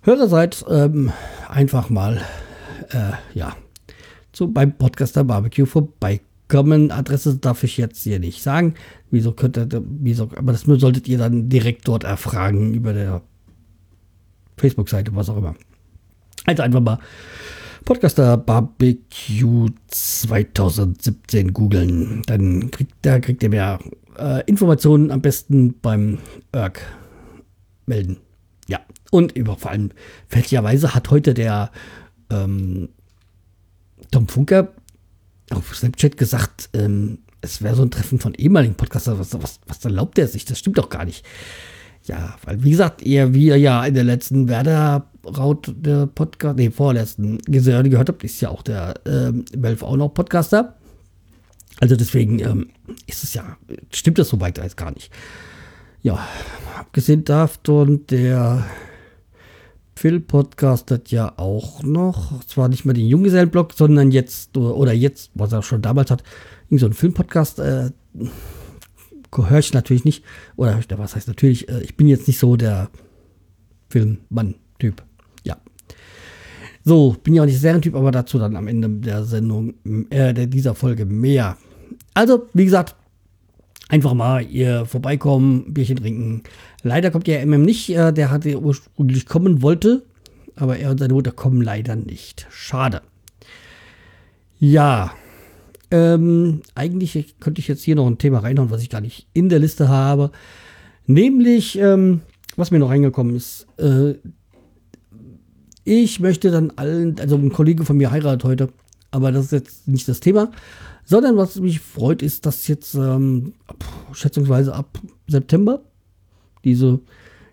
Hörer 0.02 0.28
seid, 0.28 0.64
ähm, 0.68 1.12
einfach 1.48 1.90
mal 1.90 2.20
äh, 2.90 3.12
ja, 3.34 3.56
zu, 4.32 4.52
beim 4.52 4.76
Podcaster 4.76 5.24
Barbecue 5.24 5.66
vorbeikommen. 5.66 6.90
Adresse 6.90 7.36
darf 7.36 7.62
ich 7.64 7.76
jetzt 7.76 8.02
hier 8.02 8.18
nicht 8.18 8.42
sagen. 8.42 8.74
Wieso 9.10 9.32
könnte, 9.32 9.68
wieso, 10.00 10.30
aber 10.36 10.52
das 10.52 10.62
solltet 10.62 11.08
ihr 11.08 11.18
dann 11.18 11.48
direkt 11.48 11.86
dort 11.88 12.04
erfragen 12.04 12.74
über 12.74 12.92
der 12.92 13.22
Facebook-Seite, 14.56 15.14
was 15.14 15.28
auch 15.28 15.36
immer. 15.36 15.54
Also 16.46 16.62
einfach 16.62 16.80
mal 16.80 16.98
Podcaster 17.84 18.36
Barbecue 18.36 19.68
2017 19.88 21.52
googeln. 21.52 22.22
Dann 22.26 22.70
kriegt, 22.70 22.94
da 23.02 23.18
kriegt 23.18 23.42
ihr 23.42 23.48
mehr 23.48 23.78
äh, 24.18 24.42
Informationen 24.46 25.10
am 25.10 25.20
besten 25.20 25.78
beim 25.80 26.18
ERG 26.52 26.78
melden. 27.86 28.18
Ja, 28.68 28.80
und 29.10 29.32
über, 29.32 29.56
vor 29.56 29.72
allem 29.72 29.90
fälschlicherweise 30.28 30.94
hat 30.94 31.10
heute 31.10 31.34
der 31.34 31.70
ähm, 32.30 32.88
Tom 34.10 34.28
Funker 34.28 34.72
auf 35.50 35.74
Snapchat 35.74 36.16
gesagt, 36.16 36.70
ähm, 36.74 37.18
es 37.40 37.62
wäre 37.62 37.74
so 37.74 37.82
ein 37.82 37.90
Treffen 37.90 38.20
von 38.20 38.34
ehemaligen 38.34 38.74
Podcastern. 38.74 39.18
Was, 39.18 39.34
was, 39.42 39.60
was 39.66 39.84
erlaubt 39.84 40.18
er 40.18 40.28
sich? 40.28 40.44
Das 40.44 40.58
stimmt 40.58 40.78
doch 40.78 40.88
gar 40.88 41.04
nicht. 41.04 41.26
Ja, 42.04 42.36
weil 42.44 42.62
wie 42.62 42.70
gesagt, 42.70 43.04
wie 43.04 43.46
ihr 43.46 43.56
ja 43.56 43.84
in 43.84 43.94
der 43.94 44.04
letzten 44.04 44.48
Werder 44.48 45.11
Raut 45.24 45.72
der 45.76 46.06
Podcast, 46.06 46.56
nee, 46.56 46.70
vorletzten 46.70 47.38
gehört 47.38 48.08
habt, 48.08 48.24
ist 48.24 48.40
ja 48.40 48.50
auch 48.50 48.62
der 48.62 48.94
ähm, 49.06 49.44
Melf 49.56 49.82
auch 49.82 49.96
noch 49.96 50.08
Podcaster. 50.08 50.76
Also 51.80 51.96
deswegen 51.96 52.38
ähm, 52.40 52.70
ist 53.06 53.24
es 53.24 53.34
ja, 53.34 53.56
stimmt 53.92 54.18
das 54.18 54.28
so 54.28 54.40
weit 54.40 54.58
als 54.58 54.76
gar 54.76 54.92
nicht. 54.92 55.10
Ja, 56.02 56.18
abgesehen 56.78 57.24
davon, 57.24 58.06
der 58.08 58.64
Phil 59.94 60.20
podcastet 60.20 61.10
ja 61.10 61.32
auch 61.38 61.82
noch, 61.82 62.44
zwar 62.44 62.68
nicht 62.68 62.84
mehr 62.84 62.94
den 62.94 63.06
Junggesellenblog, 63.06 63.72
sondern 63.72 64.10
jetzt, 64.10 64.56
oder 64.56 64.92
jetzt, 64.92 65.30
was 65.34 65.52
er 65.52 65.62
schon 65.62 65.82
damals 65.82 66.10
hat, 66.10 66.24
so 66.70 66.86
einen 66.86 66.94
Filmpodcast, 66.94 67.58
äh, 67.60 67.90
höre 69.34 69.58
ich 69.58 69.72
natürlich 69.72 70.04
nicht, 70.04 70.24
oder 70.56 70.78
was 70.96 71.14
heißt 71.14 71.28
natürlich, 71.28 71.68
äh, 71.68 71.82
ich 71.82 71.96
bin 71.96 72.08
jetzt 72.08 72.26
nicht 72.26 72.38
so 72.38 72.56
der 72.56 72.90
Filmmann-Typ. 73.90 75.02
Ja. 76.84 76.90
So, 76.90 77.16
bin 77.22 77.34
ja 77.34 77.42
auch 77.42 77.46
nicht 77.46 77.60
Serientyp, 77.60 77.94
aber 77.94 78.10
dazu 78.10 78.38
dann 78.38 78.56
am 78.56 78.68
Ende 78.68 78.88
der 78.88 79.24
Sendung, 79.24 79.74
äh, 80.10 80.46
dieser 80.46 80.74
Folge 80.74 81.06
mehr. 81.06 81.56
Also, 82.14 82.48
wie 82.52 82.64
gesagt, 82.64 82.96
einfach 83.88 84.14
mal 84.14 84.44
ihr 84.44 84.86
vorbeikommen, 84.86 85.72
Bierchen 85.72 85.96
trinken. 85.96 86.42
Leider 86.82 87.10
kommt 87.10 87.26
der 87.26 87.42
MM 87.46 87.62
nicht, 87.62 87.90
äh, 87.90 88.12
der 88.12 88.30
hatte 88.30 88.60
ursprünglich 88.60 89.26
kommen 89.26 89.62
wollte, 89.62 90.02
aber 90.56 90.78
er 90.78 90.90
und 90.90 90.98
seine 90.98 91.14
Mutter 91.14 91.30
kommen 91.30 91.62
leider 91.62 91.94
nicht. 91.94 92.46
Schade. 92.50 93.02
Ja, 94.58 95.12
ähm, 95.90 96.62
eigentlich 96.74 97.38
könnte 97.38 97.60
ich 97.60 97.68
jetzt 97.68 97.82
hier 97.82 97.96
noch 97.96 98.06
ein 98.06 98.18
Thema 98.18 98.38
reinhauen, 98.38 98.70
was 98.70 98.82
ich 98.82 98.88
gar 98.90 99.00
nicht 99.00 99.26
in 99.34 99.48
der 99.48 99.58
Liste 99.58 99.88
habe. 99.88 100.30
Nämlich, 101.06 101.78
ähm, 101.78 102.22
was 102.56 102.70
mir 102.70 102.78
noch 102.78 102.88
reingekommen 102.88 103.36
ist, 103.36 103.66
äh, 103.78 104.14
ich 105.84 106.20
möchte 106.20 106.50
dann 106.50 106.72
allen, 106.76 107.18
also 107.18 107.36
ein 107.36 107.52
Kollege 107.52 107.84
von 107.84 107.96
mir 107.96 108.10
heiratet 108.10 108.44
heute, 108.44 108.68
aber 109.10 109.32
das 109.32 109.46
ist 109.46 109.52
jetzt 109.52 109.88
nicht 109.88 110.08
das 110.08 110.20
Thema. 110.20 110.50
Sondern 111.04 111.36
was 111.36 111.56
mich 111.56 111.80
freut, 111.80 112.22
ist, 112.22 112.46
dass 112.46 112.68
jetzt 112.68 112.94
ähm, 112.94 113.54
schätzungsweise 114.12 114.74
ab 114.74 115.00
September 115.26 115.82
diese 116.64 117.00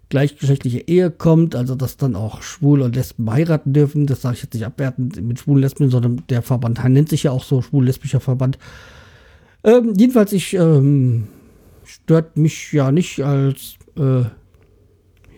gleichgeschlechtliche 0.10 0.88
Ehe 0.88 1.12
kommt, 1.12 1.56
also 1.56 1.76
dass 1.76 1.98
dann 1.98 2.16
auch 2.16 2.42
Schwule 2.42 2.84
und 2.84 2.96
Lesben 2.96 3.32
heiraten 3.32 3.74
dürfen. 3.74 4.08
Das 4.08 4.22
sage 4.22 4.36
ich 4.36 4.44
jetzt 4.44 4.54
nicht 4.54 4.66
abwertend 4.66 5.22
mit 5.22 5.40
schwulen 5.40 5.62
Lesben, 5.62 5.90
sondern 5.90 6.24
der 6.30 6.42
Verband 6.42 6.84
nennt 6.84 7.10
sich 7.10 7.24
ja 7.24 7.32
auch 7.32 7.44
so 7.44 7.62
schwul-lesbischer 7.62 8.20
Verband. 8.20 8.58
Ähm, 9.64 9.94
jedenfalls, 9.98 10.34
ich 10.34 10.54
ähm, 10.54 11.28
stört 11.84 12.38
mich 12.38 12.72
ja 12.72 12.92
nicht 12.92 13.22
als 13.24 13.76
äh, 13.98 14.24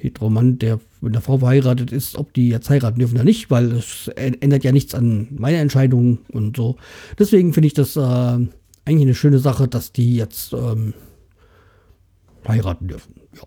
Heteromann, 0.01 0.59
der 0.59 0.79
mit 0.99 1.13
einer 1.13 1.21
Frau 1.21 1.37
verheiratet 1.37 1.91
ist, 1.91 2.17
ob 2.17 2.33
die 2.33 2.49
jetzt 2.49 2.69
heiraten 2.69 2.99
dürfen 2.99 3.15
oder 3.15 3.23
nicht, 3.23 3.51
weil 3.51 3.71
es 3.71 4.07
ändert 4.09 4.63
ja 4.63 4.71
nichts 4.71 4.95
an 4.95 5.27
meiner 5.31 5.59
Entscheidung 5.59 6.19
und 6.31 6.57
so. 6.57 6.77
Deswegen 7.17 7.53
finde 7.53 7.67
ich 7.67 7.73
das 7.73 7.95
äh, 7.95 7.99
eigentlich 7.99 8.49
eine 8.85 9.15
schöne 9.15 9.39
Sache, 9.39 9.67
dass 9.67 9.91
die 9.91 10.15
jetzt 10.15 10.53
ähm, 10.53 10.93
heiraten 12.47 12.87
dürfen. 12.87 13.21
Ja. 13.35 13.43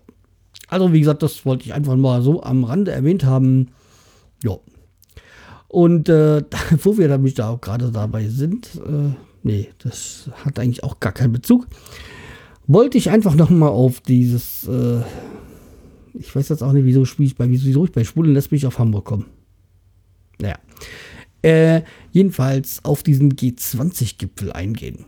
Also 0.67 0.93
wie 0.93 0.99
gesagt, 0.99 1.23
das 1.23 1.45
wollte 1.45 1.65
ich 1.65 1.73
einfach 1.73 1.95
mal 1.95 2.21
so 2.21 2.41
am 2.41 2.63
Rande 2.63 2.91
erwähnt 2.91 3.25
haben. 3.25 3.71
Ja. 4.43 4.57
Und 5.67 6.09
äh, 6.09 6.43
wo 6.83 6.97
wir 6.97 7.09
nämlich 7.09 7.33
da 7.33 7.49
auch 7.49 7.61
gerade 7.61 7.91
dabei 7.91 8.27
sind, 8.27 8.75
äh, 8.75 9.13
nee, 9.43 9.69
das 9.79 10.29
hat 10.45 10.59
eigentlich 10.59 10.83
auch 10.83 10.99
gar 10.99 11.11
keinen 11.11 11.33
Bezug, 11.33 11.67
wollte 12.67 12.97
ich 12.97 13.09
einfach 13.09 13.35
noch 13.35 13.49
mal 13.49 13.69
auf 13.69 14.01
dieses 14.01 14.67
äh, 14.67 15.01
ich 16.19 16.35
weiß 16.35 16.49
jetzt 16.49 16.61
auch 16.61 16.71
nicht, 16.71 16.85
wieso, 16.85 17.03
ich 17.03 17.35
bei, 17.35 17.49
wieso 17.49 17.85
ich 17.85 17.91
bei 17.91 18.03
Schwulen 18.03 18.41
mich 18.51 18.65
auf 18.65 18.79
Hamburg 18.79 19.05
kommen. 19.05 19.25
Naja. 20.39 20.57
Äh, 21.41 21.83
jedenfalls 22.11 22.83
auf 22.83 23.03
diesen 23.03 23.33
G20-Gipfel 23.33 24.51
eingehen. 24.51 25.05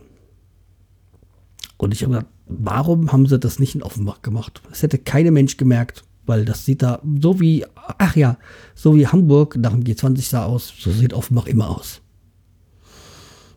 Und 1.76 1.92
ich 1.92 2.02
habe 2.02 2.14
gedacht, 2.14 2.32
warum 2.46 3.12
haben 3.12 3.26
sie 3.26 3.38
das 3.38 3.58
nicht 3.58 3.74
in 3.74 3.82
Offenbach 3.82 4.22
gemacht? 4.22 4.62
Das 4.68 4.82
hätte 4.82 4.98
kein 4.98 5.32
Mensch 5.32 5.56
gemerkt, 5.56 6.04
weil 6.26 6.44
das 6.44 6.64
sieht 6.64 6.82
da 6.82 7.00
so 7.20 7.40
wie, 7.40 7.64
ach 7.74 8.16
ja, 8.16 8.38
so 8.74 8.94
wie 8.96 9.06
Hamburg 9.06 9.56
nach 9.56 9.72
dem 9.72 9.82
G20 9.82 10.28
sah 10.28 10.44
aus, 10.44 10.72
so 10.78 10.90
sieht 10.90 11.12
Offenbach 11.12 11.46
immer 11.46 11.70
aus. 11.70 12.00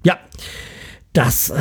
Ja, 0.04 0.18
das 1.14 1.50
äh, 1.50 1.56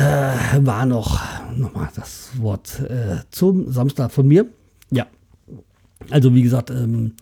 war 0.65 0.85
noch, 0.85 1.19
nochmal 1.55 1.89
das 1.95 2.31
Wort 2.37 2.79
äh, 2.79 3.17
zum 3.31 3.71
Samstag 3.71 4.11
von 4.11 4.27
mir. 4.27 4.47
Ja, 4.91 5.07
also 6.09 6.33
wie 6.35 6.41
gesagt, 6.41 6.69
ähm, 6.69 7.13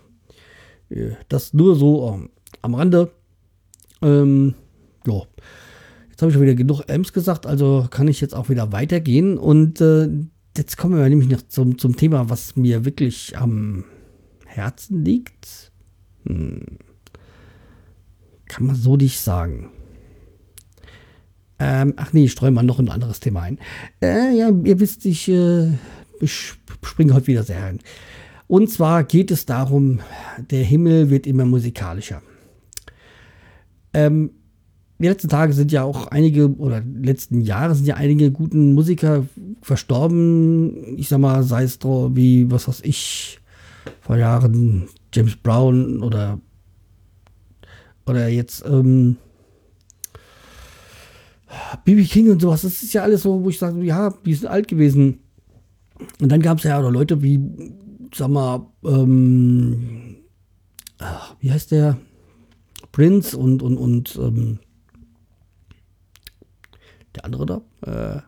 äh, 0.90 1.12
das 1.28 1.54
nur 1.54 1.76
so 1.76 2.14
ähm, 2.14 2.30
am 2.62 2.76
Rande. 2.76 3.12
Ähm, 4.02 4.56
ja. 5.06 5.22
Jetzt 6.10 6.22
habe 6.22 6.32
ich 6.32 6.34
schon 6.34 6.44
wieder 6.44 6.56
genug 6.56 6.82
Ems 6.88 7.14
gesagt, 7.14 7.46
also 7.46 7.88
kann 7.90 8.08
ich 8.08 8.20
jetzt 8.20 8.36
auch 8.36 8.50
wieder 8.50 8.72
weitergehen. 8.72 9.38
Und 9.38 9.80
äh, 9.82 10.10
jetzt 10.58 10.78
kommen 10.78 10.98
wir 10.98 11.08
nämlich 11.08 11.30
noch 11.30 11.42
zum, 11.48 11.78
zum 11.78 11.96
Thema, 11.96 12.30
was 12.30 12.56
mir 12.56 12.86
wirklich 12.86 13.38
am 13.38 13.86
Herzen 14.46 15.06
liegt. 15.06 15.72
Hm. 16.26 16.80
Kann 18.48 18.66
man 18.66 18.76
so 18.76 18.98
nicht 18.98 19.20
sagen. 19.20 19.70
Ähm, 21.60 21.94
ach 21.98 22.14
nee, 22.14 22.26
ich 22.26 22.32
streue 22.32 22.52
mal 22.52 22.64
noch 22.64 22.80
ein 22.80 22.90
anderes 22.90 23.20
Thema 23.20 23.42
ein. 23.44 23.60
Äh, 24.02 24.36
ja, 24.38 24.50
ihr 24.50 24.80
wisst, 24.80 25.06
ich, 25.06 25.28
äh, 25.28 25.74
ich 26.22 26.54
springe 26.84 27.14
heute 27.14 27.28
wieder 27.28 27.44
sehr 27.44 27.62
rein. 27.62 27.80
Und 28.50 28.68
zwar 28.72 29.03
geht 29.03 29.29
es 29.29 29.46
darum, 29.46 30.00
der 30.50 30.63
Himmel 30.63 31.12
wird 31.12 31.27
immer 31.27 31.46
musikalischer. 31.46 32.24
Ähm, 33.94 34.32
die 34.98 35.08
letzten 35.08 35.29
Tage 35.29 35.53
sind 35.53 35.72
ja 35.72 35.84
auch 35.84 36.08
einige, 36.08 36.58
oder 36.58 36.82
letzten 36.82 37.41
Jahre 37.41 37.75
sind 37.75 37.86
ja 37.86 37.94
einige 37.98 38.32
guten 38.32 38.74
Musiker 38.74 39.24
verstorben. 39.62 40.98
Ich 40.98 41.10
sag 41.10 41.20
mal, 41.20 41.44
sei 41.44 41.62
es 41.62 41.77
wie, 41.84 42.50
was 42.50 42.68
weiß 42.68 42.82
ich, 42.86 43.39
vor 44.01 44.18
Jahren 44.18 44.89
James 45.13 45.36
Brown 45.36 46.01
oder, 46.01 46.39
oder 48.08 48.29
jetzt, 48.29 48.65
ähm, 48.65 49.18
BB 51.86 52.10
King 52.10 52.32
und 52.32 52.41
sowas. 52.41 52.63
Das 52.63 52.82
ist 52.82 52.94
ja 52.94 53.03
alles 53.03 53.22
so, 53.22 53.44
wo 53.44 53.50
ich 53.50 53.60
sage, 53.60 53.79
ja, 53.84 54.12
die 54.25 54.34
sind 54.34 54.50
alt 54.50 54.68
gewesen. 54.68 55.20
Und 56.20 56.32
dann 56.32 56.41
gab 56.41 56.58
es 56.58 56.63
ja 56.63 56.79
auch 56.79 56.89
Leute 56.89 57.22
wie 57.22 57.39
sag 58.13 58.30
mal, 58.30 58.68
ähm, 58.84 60.18
ach, 60.98 61.36
wie 61.39 61.51
heißt 61.51 61.72
der? 61.72 61.98
Prince 62.92 63.38
und, 63.38 63.62
und, 63.62 63.78
und 63.78 64.16
ähm, 64.16 64.60
der 67.16 67.25
andere 67.25 67.46
da, 67.46 67.62
äh, 67.82 68.22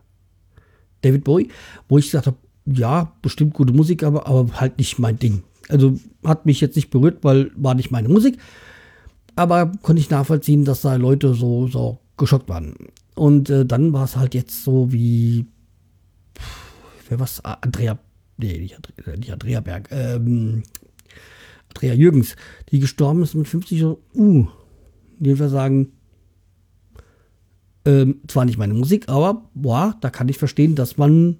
David 1.02 1.24
Bowie, 1.24 1.48
wo 1.88 1.98
ich 1.98 2.06
gesagt 2.06 2.26
habe, 2.26 2.36
ja, 2.66 3.12
bestimmt 3.22 3.54
gute 3.54 3.72
Musik, 3.72 4.04
aber, 4.04 4.26
aber 4.26 4.60
halt 4.60 4.78
nicht 4.78 4.98
mein 4.98 5.18
Ding. 5.18 5.42
Also 5.68 5.98
hat 6.24 6.46
mich 6.46 6.60
jetzt 6.60 6.76
nicht 6.76 6.90
berührt, 6.90 7.18
weil 7.22 7.50
war 7.56 7.74
nicht 7.74 7.90
meine 7.90 8.08
Musik. 8.08 8.38
Aber 9.34 9.72
konnte 9.82 10.00
ich 10.00 10.10
nachvollziehen, 10.10 10.64
dass 10.64 10.82
da 10.82 10.94
Leute 10.96 11.34
so, 11.34 11.66
so 11.66 11.98
geschockt 12.16 12.48
waren. 12.48 12.74
Und 13.14 13.50
äh, 13.50 13.64
dann 13.64 13.92
war 13.92 14.04
es 14.04 14.16
halt 14.16 14.34
jetzt 14.34 14.62
so 14.62 14.92
wie, 14.92 15.46
wer 17.08 17.18
was, 17.18 17.44
ah, 17.44 17.58
Andrea, 17.60 17.98
nee, 18.36 18.58
nicht 18.58 18.76
Andrea, 18.76 19.16
nicht 19.16 19.32
Andrea 19.32 19.60
Berg, 19.60 19.88
ähm, 19.90 20.62
Andrea 21.68 21.94
Jürgens, 21.94 22.36
die 22.70 22.80
gestorben 22.80 23.22
ist 23.22 23.34
mit 23.34 23.48
50, 23.48 23.80
so, 23.80 24.02
uh, 24.14 24.46
jedenfalls 25.20 25.52
sagen, 25.52 25.92
ähm, 27.84 28.20
zwar 28.28 28.44
nicht 28.44 28.58
meine 28.58 28.74
Musik, 28.74 29.08
aber 29.08 29.48
boah, 29.54 29.96
da 30.00 30.10
kann 30.10 30.28
ich 30.28 30.38
verstehen, 30.38 30.74
dass 30.74 30.98
man 30.98 31.38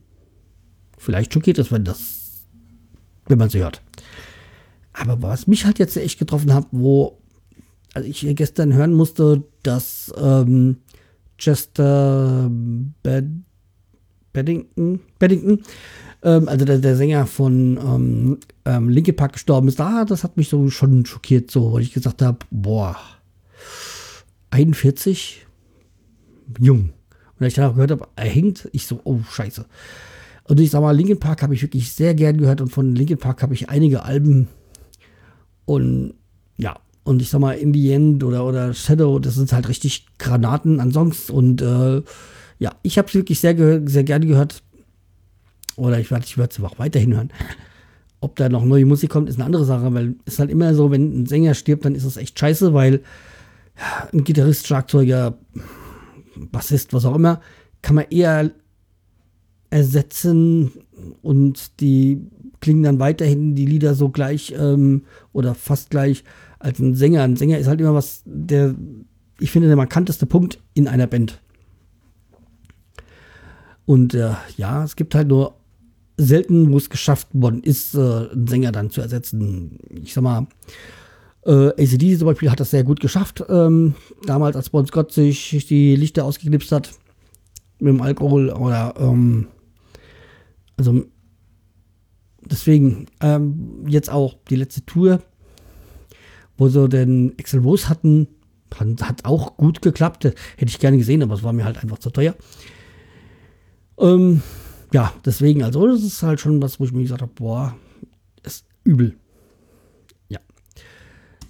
vielleicht 0.99 1.33
schockiert 1.33 1.59
ist, 1.59 1.71
wenn 1.71 1.85
das, 1.85 2.47
wenn 3.27 3.39
man 3.39 3.51
sie 3.51 3.61
hört. 3.61 3.83
Aber 4.93 5.23
was 5.23 5.47
mich 5.47 5.65
halt 5.65 5.79
jetzt 5.79 5.97
echt 5.97 6.19
getroffen 6.19 6.53
hat, 6.53 6.67
wo 6.71 7.19
also 7.95 8.09
ich 8.09 8.27
gestern 8.37 8.73
hören 8.73 8.95
musste, 8.95 9.45
dass 9.63 10.13
ähm, 10.17 10.79
Chester 11.39 12.51
Bed 13.03 13.27
Beddington, 14.33 15.01
Beddington 15.19 15.63
ähm, 16.23 16.49
also 16.49 16.65
der, 16.65 16.79
der, 16.79 16.97
Sänger 16.97 17.27
von 17.27 17.77
ähm, 17.77 18.39
ähm, 18.65 18.89
Linkin 18.89 19.17
Park 19.17 19.35
gestorben 19.35 19.69
ist. 19.69 19.81
Da, 19.81 20.05
das 20.05 20.25
hat 20.25 20.37
mich 20.37 20.49
so 20.49 20.71
schon 20.71 21.05
schockiert, 21.07 21.51
so, 21.51 21.73
weil 21.73 21.83
ich 21.83 21.93
gesagt 21.93 22.23
habe, 22.23 22.39
boah, 22.51 22.97
41, 24.51 25.47
jung. 26.59 26.91
Und 27.39 27.47
ich 27.47 27.55
dann 27.55 27.71
auch 27.71 27.75
gehört 27.75 27.91
habe, 27.91 28.09
er 28.17 28.29
hängt, 28.29 28.69
ich 28.73 28.87
so, 28.87 29.01
oh, 29.05 29.21
scheiße. 29.29 29.65
Und 30.45 30.61
ich 30.61 30.71
sag 30.71 30.81
mal, 30.81 30.97
Linkin 30.97 31.19
Park 31.19 31.43
habe 31.43 31.55
ich 31.55 31.63
wirklich 31.63 31.93
sehr 31.93 32.15
gern 32.15 32.37
gehört 32.37 32.61
und 32.61 32.69
von 32.69 32.95
Linkin 32.95 33.19
Park 33.19 33.43
habe 33.43 33.55
ich 33.55 33.69
einige 33.69 34.05
Alben 34.05 34.49
und 35.65 36.15
ja, 36.57 36.77
und 37.05 37.21
ich 37.21 37.31
sag 37.31 37.41
mal, 37.41 37.55
In 37.55 37.75
the 37.75 37.93
End 37.93 38.23
oder, 38.23 38.45
oder 38.45 38.75
Shadow, 38.75 39.19
das 39.19 39.35
sind 39.35 39.53
halt 39.53 39.69
richtig 39.69 40.07
Granaten 40.19 40.81
an 40.81 40.93
Songs. 40.93 41.31
Und 41.31 41.61
äh, 41.61 42.03
ja, 42.59 42.75
ich 42.83 42.99
habe 42.99 43.09
es 43.09 43.15
wirklich 43.15 43.41
sehr, 43.41 43.57
sehr 43.87 44.05
gerne 44.05 44.27
gehört. 44.27 44.63
Oder 45.77 45.99
ich 45.99 46.11
werde 46.11 46.25
ich 46.25 46.37
es 46.37 46.61
auch 46.63 46.79
weiterhin 46.79 47.15
hören. 47.15 47.33
Ob 48.21 48.37
da 48.37 48.49
noch 48.49 48.65
neue 48.65 48.87
Musik 48.87 49.11
kommt, 49.11 49.29
ist 49.29 49.37
eine 49.37 49.47
andere 49.47 49.65
Sache, 49.65 49.93
weil 49.95 50.15
es 50.25 50.35
ist 50.35 50.39
halt 50.39 50.51
immer 50.51 50.75
so, 50.75 50.91
wenn 50.91 51.23
ein 51.23 51.27
Sänger 51.27 51.55
stirbt, 51.55 51.85
dann 51.85 51.95
ist 51.95 52.05
es 52.05 52.17
echt 52.17 52.39
scheiße, 52.39 52.73
weil 52.73 53.03
ein 54.13 54.25
Gitarrist, 54.25 54.67
Schlagzeuger, 54.67 55.39
Bassist, 56.37 56.93
was 56.93 57.05
auch 57.05 57.17
immer, 57.17 57.41
kann 57.81 57.97
man 57.97 58.07
eher 58.11 58.51
ersetzen 59.71 60.71
und 61.23 61.81
die 61.81 62.21
klingen 62.61 62.83
dann 62.83 63.01
weiterhin 63.01 63.55
die 63.55 63.67
Lieder 63.67 63.95
so 63.95 64.11
gleich 64.11 64.55
ähm, 64.57 65.03
oder 65.33 65.55
fast 65.55 65.91
gleich 65.91 66.25
als 66.59 66.79
ein 66.79 66.95
Sänger. 66.95 67.23
Ein 67.23 67.37
Sänger 67.37 67.59
ist 67.59 67.67
halt 67.67 67.81
immer 67.81 67.95
was, 67.95 68.23
der, 68.25 68.75
ich 69.41 69.51
finde, 69.51 69.69
der 69.69 69.77
markanteste 69.77 70.27
Punkt 70.27 70.61
in 70.75 70.87
einer 70.87 71.07
Band. 71.07 71.41
Und 73.85 74.15
äh, 74.15 74.33
ja, 74.57 74.85
es 74.85 74.95
gibt 74.95 75.15
halt 75.15 75.29
nur 75.29 75.57
selten, 76.25 76.73
wo 76.73 76.77
es 76.77 76.91
geschafft 76.91 77.29
worden 77.33 77.63
ist, 77.63 77.95
äh, 77.95 77.99
einen 77.99 78.47
Sänger 78.47 78.73
dann 78.73 78.91
zu 78.91 79.01
ersetzen. 79.01 79.79
Ich 79.91 80.15
sag 80.15 80.23
mal, 80.23 80.47
äh, 81.45 81.69
ACD 81.69 82.17
zum 82.17 82.27
Beispiel 82.27 82.51
hat 82.51 82.61
das 82.61 82.71
sehr 82.71 82.85
gut 82.85 83.01
geschafft. 83.01 83.45
Ähm, 83.49 83.95
damals, 84.27 84.57
als 84.57 84.71
Bon 84.71 84.87
Scott 84.87 85.13
sich 85.13 85.67
die 85.69 85.97
Lichter 85.97 86.25
ausgeknipst 86.25 86.73
hat 86.73 86.91
mit 87.79 87.95
dem 87.95 88.03
Alkohol 88.03 88.51
oder 88.51 88.95
ähm, 88.99 89.49
also 90.77 91.05
deswegen 92.45 93.07
ähm, 93.21 93.85
jetzt 93.89 94.11
auch 94.11 94.37
die 94.49 94.57
letzte 94.57 94.85
Tour 94.87 95.21
wo 96.63 96.69
sie 96.69 96.89
den 96.89 97.37
Excel 97.39 97.65
Wurst 97.65 97.89
hatten, 97.89 98.29
hat 99.01 99.25
auch 99.25 99.57
gut 99.57 99.83
geklappt. 99.83 100.25
Hätte 100.25 100.37
ich 100.67 100.79
gerne 100.79 100.97
gesehen, 100.97 101.23
aber 101.23 101.35
es 101.35 101.43
war 101.43 101.53
mir 101.53 101.65
halt 101.65 101.83
einfach 101.83 101.99
zu 101.99 102.11
teuer. 102.11 102.35
Ähm, 103.99 104.43
ja, 104.93 105.13
deswegen, 105.25 105.63
also 105.63 105.87
das 105.87 106.03
ist 106.03 106.23
halt 106.23 106.41
schon 106.41 106.61
was, 106.63 106.79
wo 106.79 106.85
ich 106.85 106.93
mir 106.93 107.03
gesagt 107.03 107.23
habe, 107.23 107.33
boah, 107.35 107.77
ist 108.43 108.67
übel. 108.85 109.17
Ja. 110.29 110.41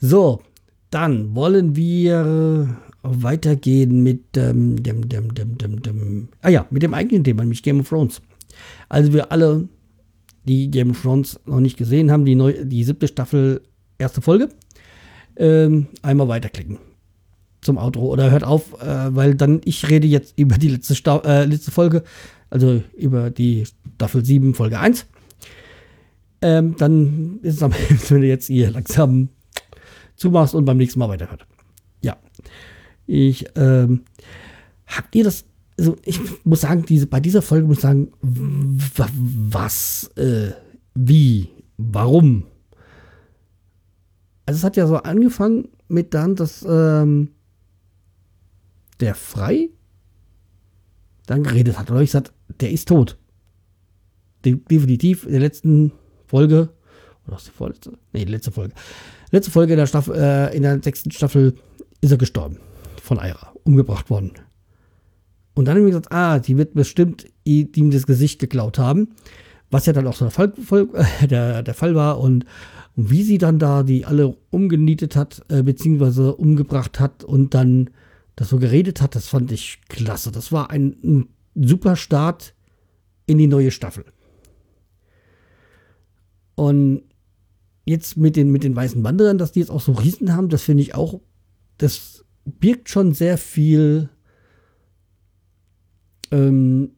So, 0.00 0.42
dann 0.90 1.34
wollen 1.34 1.74
wir 1.74 2.76
weitergehen 3.02 4.02
mit 4.02 4.36
ähm, 4.36 4.82
dem, 4.82 5.08
dem, 5.08 5.34
dem, 5.34 5.58
dem, 5.58 5.82
dem, 5.82 6.28
ah 6.40 6.48
ja, 6.48 6.66
mit 6.70 6.82
dem 6.82 6.94
eigentlichen 6.94 7.24
Thema, 7.24 7.42
nämlich 7.42 7.62
Game 7.62 7.80
of 7.80 7.88
Thrones. 7.88 8.22
Also 8.88 9.12
wir 9.12 9.32
alle, 9.32 9.68
die 10.44 10.70
Game 10.70 10.90
of 10.90 11.02
Thrones 11.02 11.40
noch 11.44 11.60
nicht 11.60 11.76
gesehen 11.76 12.10
haben, 12.10 12.24
die, 12.24 12.34
neu, 12.34 12.54
die 12.64 12.84
siebte 12.84 13.08
Staffel, 13.08 13.62
erste 13.98 14.20
Folge, 14.20 14.50
ähm, 15.36 15.88
einmal 16.02 16.28
weiterklicken 16.28 16.78
zum 17.60 17.78
Outro 17.78 18.06
oder 18.06 18.30
hört 18.30 18.44
auf, 18.44 18.80
äh, 18.82 19.14
weil 19.14 19.34
dann 19.34 19.60
ich 19.64 19.88
rede 19.88 20.06
jetzt 20.06 20.34
über 20.36 20.58
die 20.58 20.68
letzte, 20.68 20.94
Sta 20.94 21.18
äh, 21.24 21.44
letzte 21.44 21.70
Folge, 21.70 22.02
also 22.52 22.82
über 22.94 23.30
die 23.30 23.64
Staffel 23.94 24.22
7, 24.22 24.52
Folge 24.54 24.78
1. 24.78 25.06
Ähm, 26.42 26.76
dann 26.76 27.38
ist 27.40 27.56
es 27.56 27.62
am 27.62 27.70
besten, 27.88 28.14
wenn 28.16 28.20
du 28.20 28.28
jetzt 28.28 28.46
hier 28.46 28.70
langsam 28.70 29.30
zumachst 30.16 30.54
und 30.54 30.66
beim 30.66 30.76
nächsten 30.76 30.98
Mal 30.98 31.08
weiterhört. 31.08 31.46
Ja. 32.02 32.18
Ich, 33.06 33.46
ähm, 33.56 34.02
habt 34.86 35.14
ihr 35.14 35.24
das, 35.24 35.46
also 35.78 35.96
ich 36.04 36.20
muss 36.44 36.60
sagen, 36.60 36.84
diese, 36.86 37.06
bei 37.06 37.20
dieser 37.20 37.40
Folge 37.40 37.66
muss 37.66 37.78
ich 37.78 37.82
sagen, 37.82 38.12
was, 38.20 40.10
äh, 40.16 40.50
wie, 40.94 41.48
warum, 41.78 42.44
also 44.44 44.58
es 44.58 44.64
hat 44.64 44.76
ja 44.76 44.86
so 44.86 44.96
angefangen 44.96 45.68
mit 45.88 46.12
dann, 46.12 46.36
dass 46.36 46.66
ähm, 46.68 47.30
der 49.00 49.14
Frei 49.14 49.70
dann 51.26 51.42
geredet 51.42 51.78
hat. 51.78 51.90
Oder 51.90 52.00
ich 52.00 52.08
gesagt, 52.08 52.32
der 52.60 52.70
ist 52.70 52.88
tot. 52.88 53.18
De 54.44 54.56
definitiv 54.70 55.24
in 55.24 55.32
der 55.32 55.40
letzten 55.40 55.92
Folge, 56.26 56.70
oder 57.26 57.36
was 57.36 57.44
die 57.44 57.50
vorletzte? 57.50 57.92
Nee, 58.12 58.24
die 58.24 58.32
letzte 58.32 58.50
Folge. 58.50 58.74
Letzte 59.30 59.50
Folge 59.50 59.72
in 59.72 59.78
der 59.78 59.86
Staffel, 59.86 60.14
äh, 60.16 60.56
in 60.56 60.62
der 60.62 60.82
sechsten 60.82 61.10
Staffel 61.10 61.54
ist 62.00 62.10
er 62.10 62.18
gestorben. 62.18 62.58
Von 63.00 63.18
Aira. 63.18 63.52
Umgebracht 63.64 64.10
worden. 64.10 64.32
Und 65.54 65.66
dann 65.66 65.76
haben 65.76 65.84
wir 65.84 65.90
gesagt, 65.90 66.12
ah, 66.12 66.38
die 66.38 66.56
wird 66.56 66.74
bestimmt 66.74 67.26
ihm 67.44 67.90
das 67.90 68.06
Gesicht 68.06 68.40
geklaut 68.40 68.78
haben. 68.78 69.14
Was 69.70 69.86
ja 69.86 69.92
dann 69.92 70.06
auch 70.06 70.14
so 70.14 70.24
der 70.24 70.32
Fall, 70.32 70.52
der, 71.30 71.62
der 71.62 71.74
Fall 71.74 71.94
war. 71.94 72.18
Und 72.18 72.44
und 72.96 73.10
wie 73.10 73.22
sie 73.22 73.38
dann 73.38 73.58
da 73.58 73.82
die 73.82 74.04
alle 74.04 74.36
umgenietet 74.50 75.16
hat, 75.16 75.42
äh, 75.48 75.62
beziehungsweise 75.62 76.34
umgebracht 76.34 77.00
hat 77.00 77.24
und 77.24 77.54
dann 77.54 77.90
das 78.36 78.48
so 78.48 78.58
geredet 78.58 79.00
hat, 79.00 79.14
das 79.14 79.28
fand 79.28 79.52
ich 79.52 79.80
klasse. 79.88 80.30
Das 80.30 80.52
war 80.52 80.70
ein, 80.70 80.96
ein 81.02 81.28
super 81.54 81.96
Start 81.96 82.54
in 83.26 83.38
die 83.38 83.46
neue 83.46 83.70
Staffel. 83.70 84.04
Und 86.54 87.02
jetzt 87.84 88.16
mit 88.16 88.36
den, 88.36 88.50
mit 88.50 88.64
den 88.64 88.76
weißen 88.76 89.02
Wanderern, 89.02 89.38
dass 89.38 89.52
die 89.52 89.60
jetzt 89.60 89.70
auch 89.70 89.80
so 89.80 89.92
Riesen 89.92 90.34
haben, 90.34 90.48
das 90.48 90.62
finde 90.62 90.82
ich 90.82 90.94
auch, 90.94 91.20
das 91.78 92.24
birgt 92.44 92.88
schon 92.88 93.12
sehr 93.12 93.38
viel 93.38 94.08
ähm, 96.30 96.92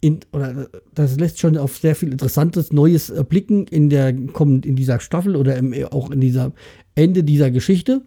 in, 0.00 0.20
oder 0.32 0.68
das 0.94 1.18
lässt 1.18 1.38
schon 1.38 1.56
auf 1.56 1.76
sehr 1.78 1.96
viel 1.96 2.12
interessantes 2.12 2.72
Neues 2.72 3.12
blicken 3.28 3.66
in 3.66 3.88
der 3.90 4.14
kommt 4.28 4.66
in 4.66 4.76
dieser 4.76 5.00
Staffel 5.00 5.36
oder 5.36 5.56
im, 5.56 5.74
auch 5.90 6.10
in 6.10 6.20
dieser 6.20 6.52
Ende 6.94 7.24
dieser 7.24 7.50
Geschichte. 7.50 8.02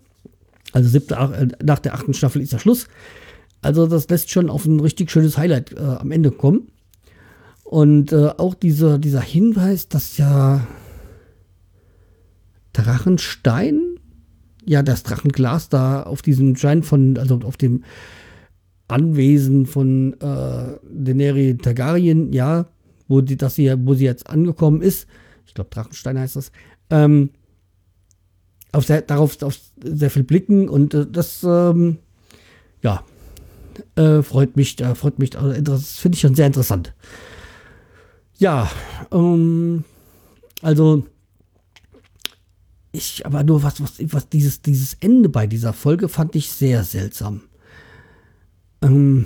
Also 0.71 0.89
siebte, 0.89 1.15
äh, 1.15 1.47
nach 1.63 1.79
der 1.79 1.95
achten 1.95 2.13
Staffel 2.13 2.41
ist 2.41 2.53
der 2.53 2.59
Schluss. 2.59 2.87
Also 3.61 3.87
das 3.87 4.07
lässt 4.09 4.29
schon 4.29 4.49
auf 4.49 4.65
ein 4.65 4.79
richtig 4.79 5.11
schönes 5.11 5.37
Highlight 5.37 5.73
äh, 5.73 5.79
am 5.79 6.11
Ende 6.11 6.31
kommen. 6.31 6.69
Und 7.63 8.11
äh, 8.11 8.29
auch 8.37 8.55
dieser, 8.55 8.97
dieser 8.97 9.21
Hinweis, 9.21 9.89
dass 9.89 10.17
ja 10.17 10.65
Drachenstein, 12.73 13.81
ja 14.65 14.81
das 14.81 15.03
Drachenglas 15.03 15.69
da 15.69 16.03
auf 16.03 16.21
diesem 16.21 16.55
Schein 16.55 16.83
von, 16.83 17.17
also 17.17 17.39
auf 17.43 17.57
dem 17.57 17.83
Anwesen 18.87 19.65
von 19.65 20.13
äh, 20.13 20.77
Daenerys 20.89 21.57
Targaryen, 21.61 22.33
ja, 22.33 22.65
wo, 23.07 23.21
die, 23.21 23.37
dass 23.37 23.55
sie, 23.55 23.71
wo 23.85 23.93
sie 23.93 24.05
jetzt 24.05 24.29
angekommen 24.29 24.81
ist. 24.81 25.07
Ich 25.45 25.53
glaube, 25.53 25.69
Drachenstein 25.69 26.17
heißt 26.17 26.37
das. 26.37 26.51
Ähm, 26.89 27.31
auf 28.71 28.85
sehr, 28.85 29.01
darauf 29.01 29.41
auf 29.43 29.59
sehr 29.83 30.09
viel 30.09 30.23
blicken 30.23 30.69
und 30.69 30.93
äh, 30.93 31.05
das, 31.07 31.43
ähm, 31.43 31.97
ja, 32.81 33.03
äh, 33.95 34.21
freut 34.21 34.55
mich, 34.55 34.79
äh, 34.81 34.95
freut 34.95 35.19
mich, 35.19 35.37
also, 35.37 35.59
das 35.61 35.97
finde 35.97 36.15
ich 36.15 36.21
schon 36.21 36.35
sehr 36.35 36.47
interessant. 36.47 36.93
Ja, 38.37 38.71
ähm, 39.11 39.83
also 40.61 41.05
ich, 42.91 43.25
aber 43.25 43.43
nur 43.43 43.63
was, 43.63 43.81
was, 43.81 43.93
was 44.13 44.29
dieses, 44.29 44.61
dieses 44.61 44.95
Ende 44.95 45.29
bei 45.29 45.47
dieser 45.47 45.73
Folge 45.73 46.09
fand 46.09 46.35
ich 46.35 46.49
sehr 46.49 46.83
seltsam. 46.83 47.41
Ähm, 48.81 49.25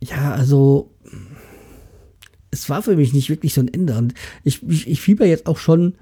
ja, 0.00 0.32
also 0.32 0.90
es 2.50 2.68
war 2.68 2.82
für 2.82 2.96
mich 2.96 3.12
nicht 3.12 3.30
wirklich 3.30 3.54
so 3.54 3.60
ein 3.60 3.72
Ende. 3.72 3.96
Und 3.96 4.14
ich, 4.44 4.62
ich, 4.68 4.88
ich 4.88 5.00
fieber 5.00 5.26
jetzt 5.26 5.46
auch 5.46 5.58
schon 5.58 5.94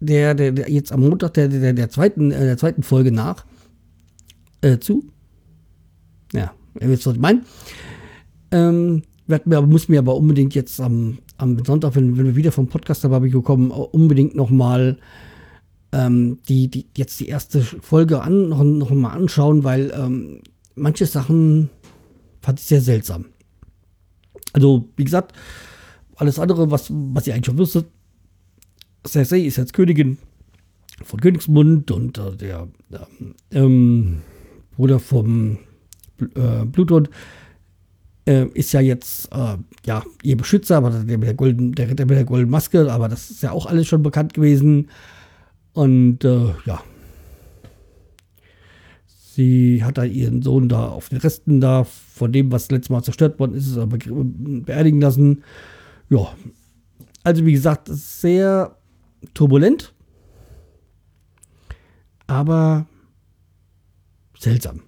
der, 0.00 0.34
der, 0.34 0.52
der 0.52 0.70
jetzt 0.70 0.92
am 0.92 1.00
Montag 1.00 1.34
der, 1.34 1.48
der, 1.48 1.72
der, 1.72 1.90
zweiten, 1.90 2.30
äh, 2.30 2.40
der 2.40 2.58
zweiten 2.58 2.82
Folge 2.82 3.10
nach 3.10 3.44
äh, 4.60 4.78
zu. 4.78 5.10
Ja, 6.34 6.52
ihr 6.80 6.88
wisst, 6.88 7.06
was 7.06 7.14
ich 7.14 7.20
meine. 7.20 7.42
Ähm, 8.50 9.02
mir, 9.26 9.62
muss 9.62 9.88
mir 9.88 10.00
aber 10.00 10.16
unbedingt 10.16 10.54
jetzt 10.54 10.80
am, 10.80 11.18
am 11.38 11.64
Sonntag, 11.64 11.94
wenn, 11.94 12.16
wenn 12.16 12.26
wir 12.26 12.36
wieder 12.36 12.52
vom 12.52 12.68
Podcast 12.68 13.02
Barbecue 13.02 13.42
kommen, 13.42 13.70
unbedingt 13.70 14.34
nochmal 14.34 14.98
ähm, 15.92 16.38
die, 16.48 16.68
die, 16.68 16.86
jetzt 16.96 17.20
die 17.20 17.28
erste 17.28 17.62
Folge 17.62 18.20
an, 18.22 18.48
noch, 18.48 18.62
noch 18.62 18.90
mal 18.90 19.12
anschauen, 19.12 19.64
weil 19.64 19.92
ähm, 19.96 20.40
manche 20.74 21.06
Sachen 21.06 21.70
fand 22.40 22.60
ich 22.60 22.66
sehr 22.66 22.80
seltsam. 22.80 23.26
Also, 24.52 24.88
wie 24.96 25.04
gesagt, 25.04 25.32
alles 26.16 26.38
andere, 26.38 26.70
was, 26.70 26.90
was 26.90 27.26
ihr 27.26 27.34
eigentlich 27.34 27.46
schon 27.46 27.58
wusstet, 27.58 27.86
Cersei 29.06 29.40
ist 29.40 29.56
jetzt 29.56 29.72
Königin 29.72 30.18
von 31.02 31.20
Königsmund 31.20 31.90
und 31.90 32.18
äh, 32.18 32.36
der 32.36 32.68
ähm, 33.50 34.22
Bruder 34.76 34.98
vom 34.98 35.58
äh, 36.34 36.66
äh, 38.26 38.46
ist 38.54 38.72
ja 38.72 38.80
jetzt 38.80 39.30
äh, 39.32 39.56
ja 39.86 40.02
ihr 40.22 40.36
Beschützer, 40.36 40.76
aber 40.76 40.90
der 40.90 41.18
mit 41.18 41.26
der 41.26 41.34
golden, 41.34 41.72
der 41.72 41.90
Ritter 41.90 42.06
mit 42.06 42.16
der 42.16 42.24
goldenen 42.24 42.50
Maske, 42.50 42.90
aber 42.90 43.08
das 43.08 43.30
ist 43.30 43.42
ja 43.42 43.52
auch 43.52 43.66
alles 43.66 43.86
schon 43.86 44.02
bekannt 44.02 44.34
gewesen. 44.34 44.88
Und 45.72 46.24
äh, 46.24 46.54
ja, 46.64 46.80
Sie 49.34 49.82
hat 49.82 49.98
da 49.98 50.04
ihren 50.04 50.42
Sohn 50.42 50.68
da 50.68 50.86
auf 50.88 51.08
den 51.08 51.18
Resten 51.18 51.60
da, 51.60 51.82
von 51.82 52.30
dem, 52.30 52.52
was 52.52 52.70
letztes 52.70 52.90
Mal 52.90 53.02
zerstört 53.02 53.40
worden 53.40 53.54
ist, 53.54 53.76
aber 53.76 53.98
beerdigen 53.98 55.00
lassen. 55.00 55.42
Ja, 56.08 56.32
also 57.24 57.44
wie 57.44 57.52
gesagt, 57.52 57.88
sehr 57.90 58.76
turbulent, 59.32 59.92
aber 62.28 62.86
seltsam. 64.38 64.82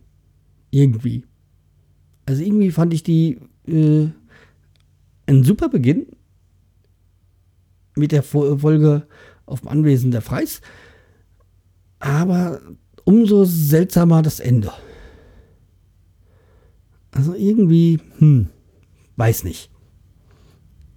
Irgendwie. 0.77 1.25
Also 2.27 2.43
irgendwie 2.43 2.71
fand 2.71 2.93
ich 2.93 3.03
die 3.03 3.39
äh, 3.67 4.09
ein 5.27 5.43
super 5.43 5.71
Beginn 5.71 6.07
mit 7.97 8.13
der 8.13 8.23
Folge 8.23 9.07
auf 9.47 9.61
dem 9.61 9.69
Anwesen 9.69 10.11
der 10.11 10.21
Freis. 10.21 10.61
Aber 11.99 12.61
umso 13.05 13.47
seltsamer 13.47 14.21
das 14.21 14.39
Ende. 14.39 14.71
Also 17.11 17.33
irgendwie, 17.33 17.99
hm, 18.19 18.49
weiß 19.17 19.45
nicht. 19.45 19.71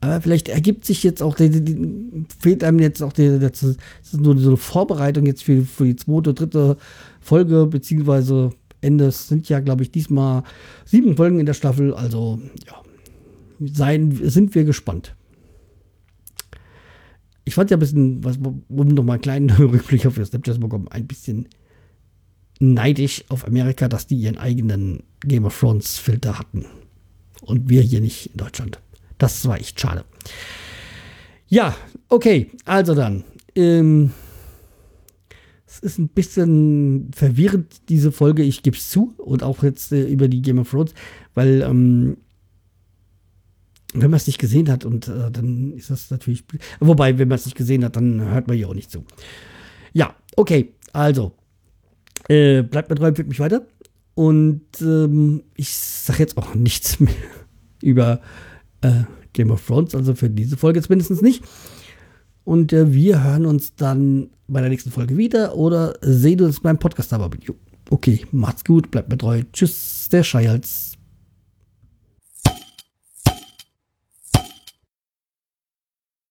Aber 0.02 0.20
vielleicht 0.20 0.50
ergibt 0.50 0.84
sich 0.84 1.04
jetzt 1.04 1.24
auch, 1.24 1.36
die, 1.36 1.64
die, 1.64 2.26
fehlt 2.38 2.66
einem 2.66 2.80
jetzt 2.80 3.02
auch, 3.02 3.14
die, 3.14 3.40
das 3.40 3.64
ist 3.64 3.80
nur 4.14 4.38
so 4.38 4.50
eine 4.50 4.58
Vorbereitung 4.58 5.26
jetzt 5.26 5.44
für, 5.46 5.62
für 5.62 5.86
die 5.86 5.96
zweite, 5.96 6.34
dritte 6.34 6.76
Folge, 7.22 7.66
beziehungsweise 7.66 8.52
Ende. 8.82 9.06
Es 9.06 9.28
sind 9.28 9.50
ja, 9.50 9.60
glaube 9.60 9.84
ich, 9.84 9.92
diesmal 9.92 10.44
sieben 10.86 11.16
Folgen 11.18 11.40
in 11.40 11.46
der 11.46 11.54
Staffel. 11.54 11.94
Also, 11.94 12.40
ja, 12.66 12.82
sein, 13.60 14.18
sind 14.24 14.56
wir 14.56 14.64
gespannt. 14.64 15.16
Ich 17.46 17.56
fand 17.56 17.72
ja 17.72 17.78
ein 17.78 17.80
bisschen, 17.80 18.24
was, 18.24 18.38
um 18.38 18.88
nochmal 18.90 19.16
einen 19.16 19.22
kleinen 19.22 19.50
Rückblick 19.58 20.06
auf 20.06 20.16
Snapchat 20.16 20.60
bekommen, 20.60 20.88
ein 20.90 21.08
bisschen 21.08 21.48
neidisch 22.60 23.24
auf 23.30 23.48
Amerika, 23.48 23.88
dass 23.88 24.08
die 24.08 24.16
ihren 24.16 24.38
eigenen 24.38 25.04
Game 25.22 25.46
of 25.46 25.58
Thrones 25.60 25.98
Filter 25.98 26.38
hatten. 26.38 26.66
Und 27.42 27.70
wir 27.70 27.82
hier 27.82 28.02
nicht 28.02 28.32
in 28.32 28.38
Deutschland. 28.38 28.80
Das 29.18 29.48
war 29.48 29.60
echt 29.60 29.80
schade. 29.80 30.06
Ja, 31.48 31.76
okay, 32.10 32.52
also 32.66 32.94
dann. 32.94 33.24
Ähm, 33.56 34.12
ist 35.80 35.98
ein 35.98 36.10
bisschen 36.10 37.12
verwirrend, 37.14 37.90
diese 37.90 38.12
Folge, 38.12 38.44
ich 38.44 38.64
gebe 38.64 38.78
es 38.78 38.90
zu. 38.90 39.14
Und 39.18 39.44
auch 39.44 39.64
jetzt 39.64 39.92
äh, 39.92 40.08
über 40.08 40.28
die 40.28 40.42
Game 40.42 40.60
of 40.60 40.70
Thrones, 40.70 40.94
weil 41.34 41.62
ähm, 41.62 42.18
wenn 43.94 44.12
man 44.12 44.18
es 44.18 44.28
nicht 44.28 44.40
gesehen 44.40 44.70
hat 44.70 44.86
und 44.86 45.08
äh, 45.08 45.32
dann 45.32 45.74
ist 45.74 45.90
das 45.90 46.12
natürlich. 46.12 46.44
Wobei, 46.80 47.18
wenn 47.18 47.28
man 47.28 47.38
es 47.38 47.46
nicht 47.46 47.58
gesehen 47.58 47.84
hat, 47.84 47.96
dann 47.96 48.22
hört 48.22 48.48
man 48.48 48.58
ja 48.58 48.68
auch 48.68 48.76
nicht 48.76 48.92
zu. 48.92 49.04
Ja, 49.94 50.16
okay, 50.36 50.74
also 50.94 51.34
äh, 52.28 52.62
bleibt 52.62 52.90
mir 52.90 52.96
treu, 52.96 53.08
empfiehlt 53.08 53.30
mich 53.30 53.40
weiter. 53.40 53.66
Und 54.14 54.62
ähm, 54.82 55.44
ich 55.56 55.74
sage 55.74 56.20
jetzt 56.20 56.38
auch 56.38 56.54
nichts 56.54 57.00
mehr 57.00 57.14
über 57.82 58.22
äh, 58.82 59.04
Game 59.34 59.52
of 59.52 59.66
Thrones, 59.66 59.96
also 59.96 60.14
für 60.14 60.30
diese 60.30 60.58
Folge 60.58 60.80
jetzt 60.80 60.90
mindestens 60.90 61.22
nicht. 61.22 61.44
Und 62.44 62.74
äh, 62.74 62.94
wir 62.94 63.24
hören 63.24 63.46
uns 63.46 63.76
dann 63.76 64.30
bei 64.48 64.62
der 64.62 64.70
nächsten 64.70 64.92
Folge 64.92 65.18
wieder 65.18 65.56
oder 65.56 65.96
sehen 66.02 66.42
uns 66.42 66.60
beim 66.60 66.80
Podcast 66.80 67.14
aber. 67.14 67.30
Okay, 67.90 68.26
macht's 68.32 68.64
gut, 68.64 68.92
bleibt 68.92 69.10
mir 69.10 69.18
treu. 69.18 69.44
Tschüss, 69.52 70.10
der 70.12 70.24
Scheials. 70.24 70.99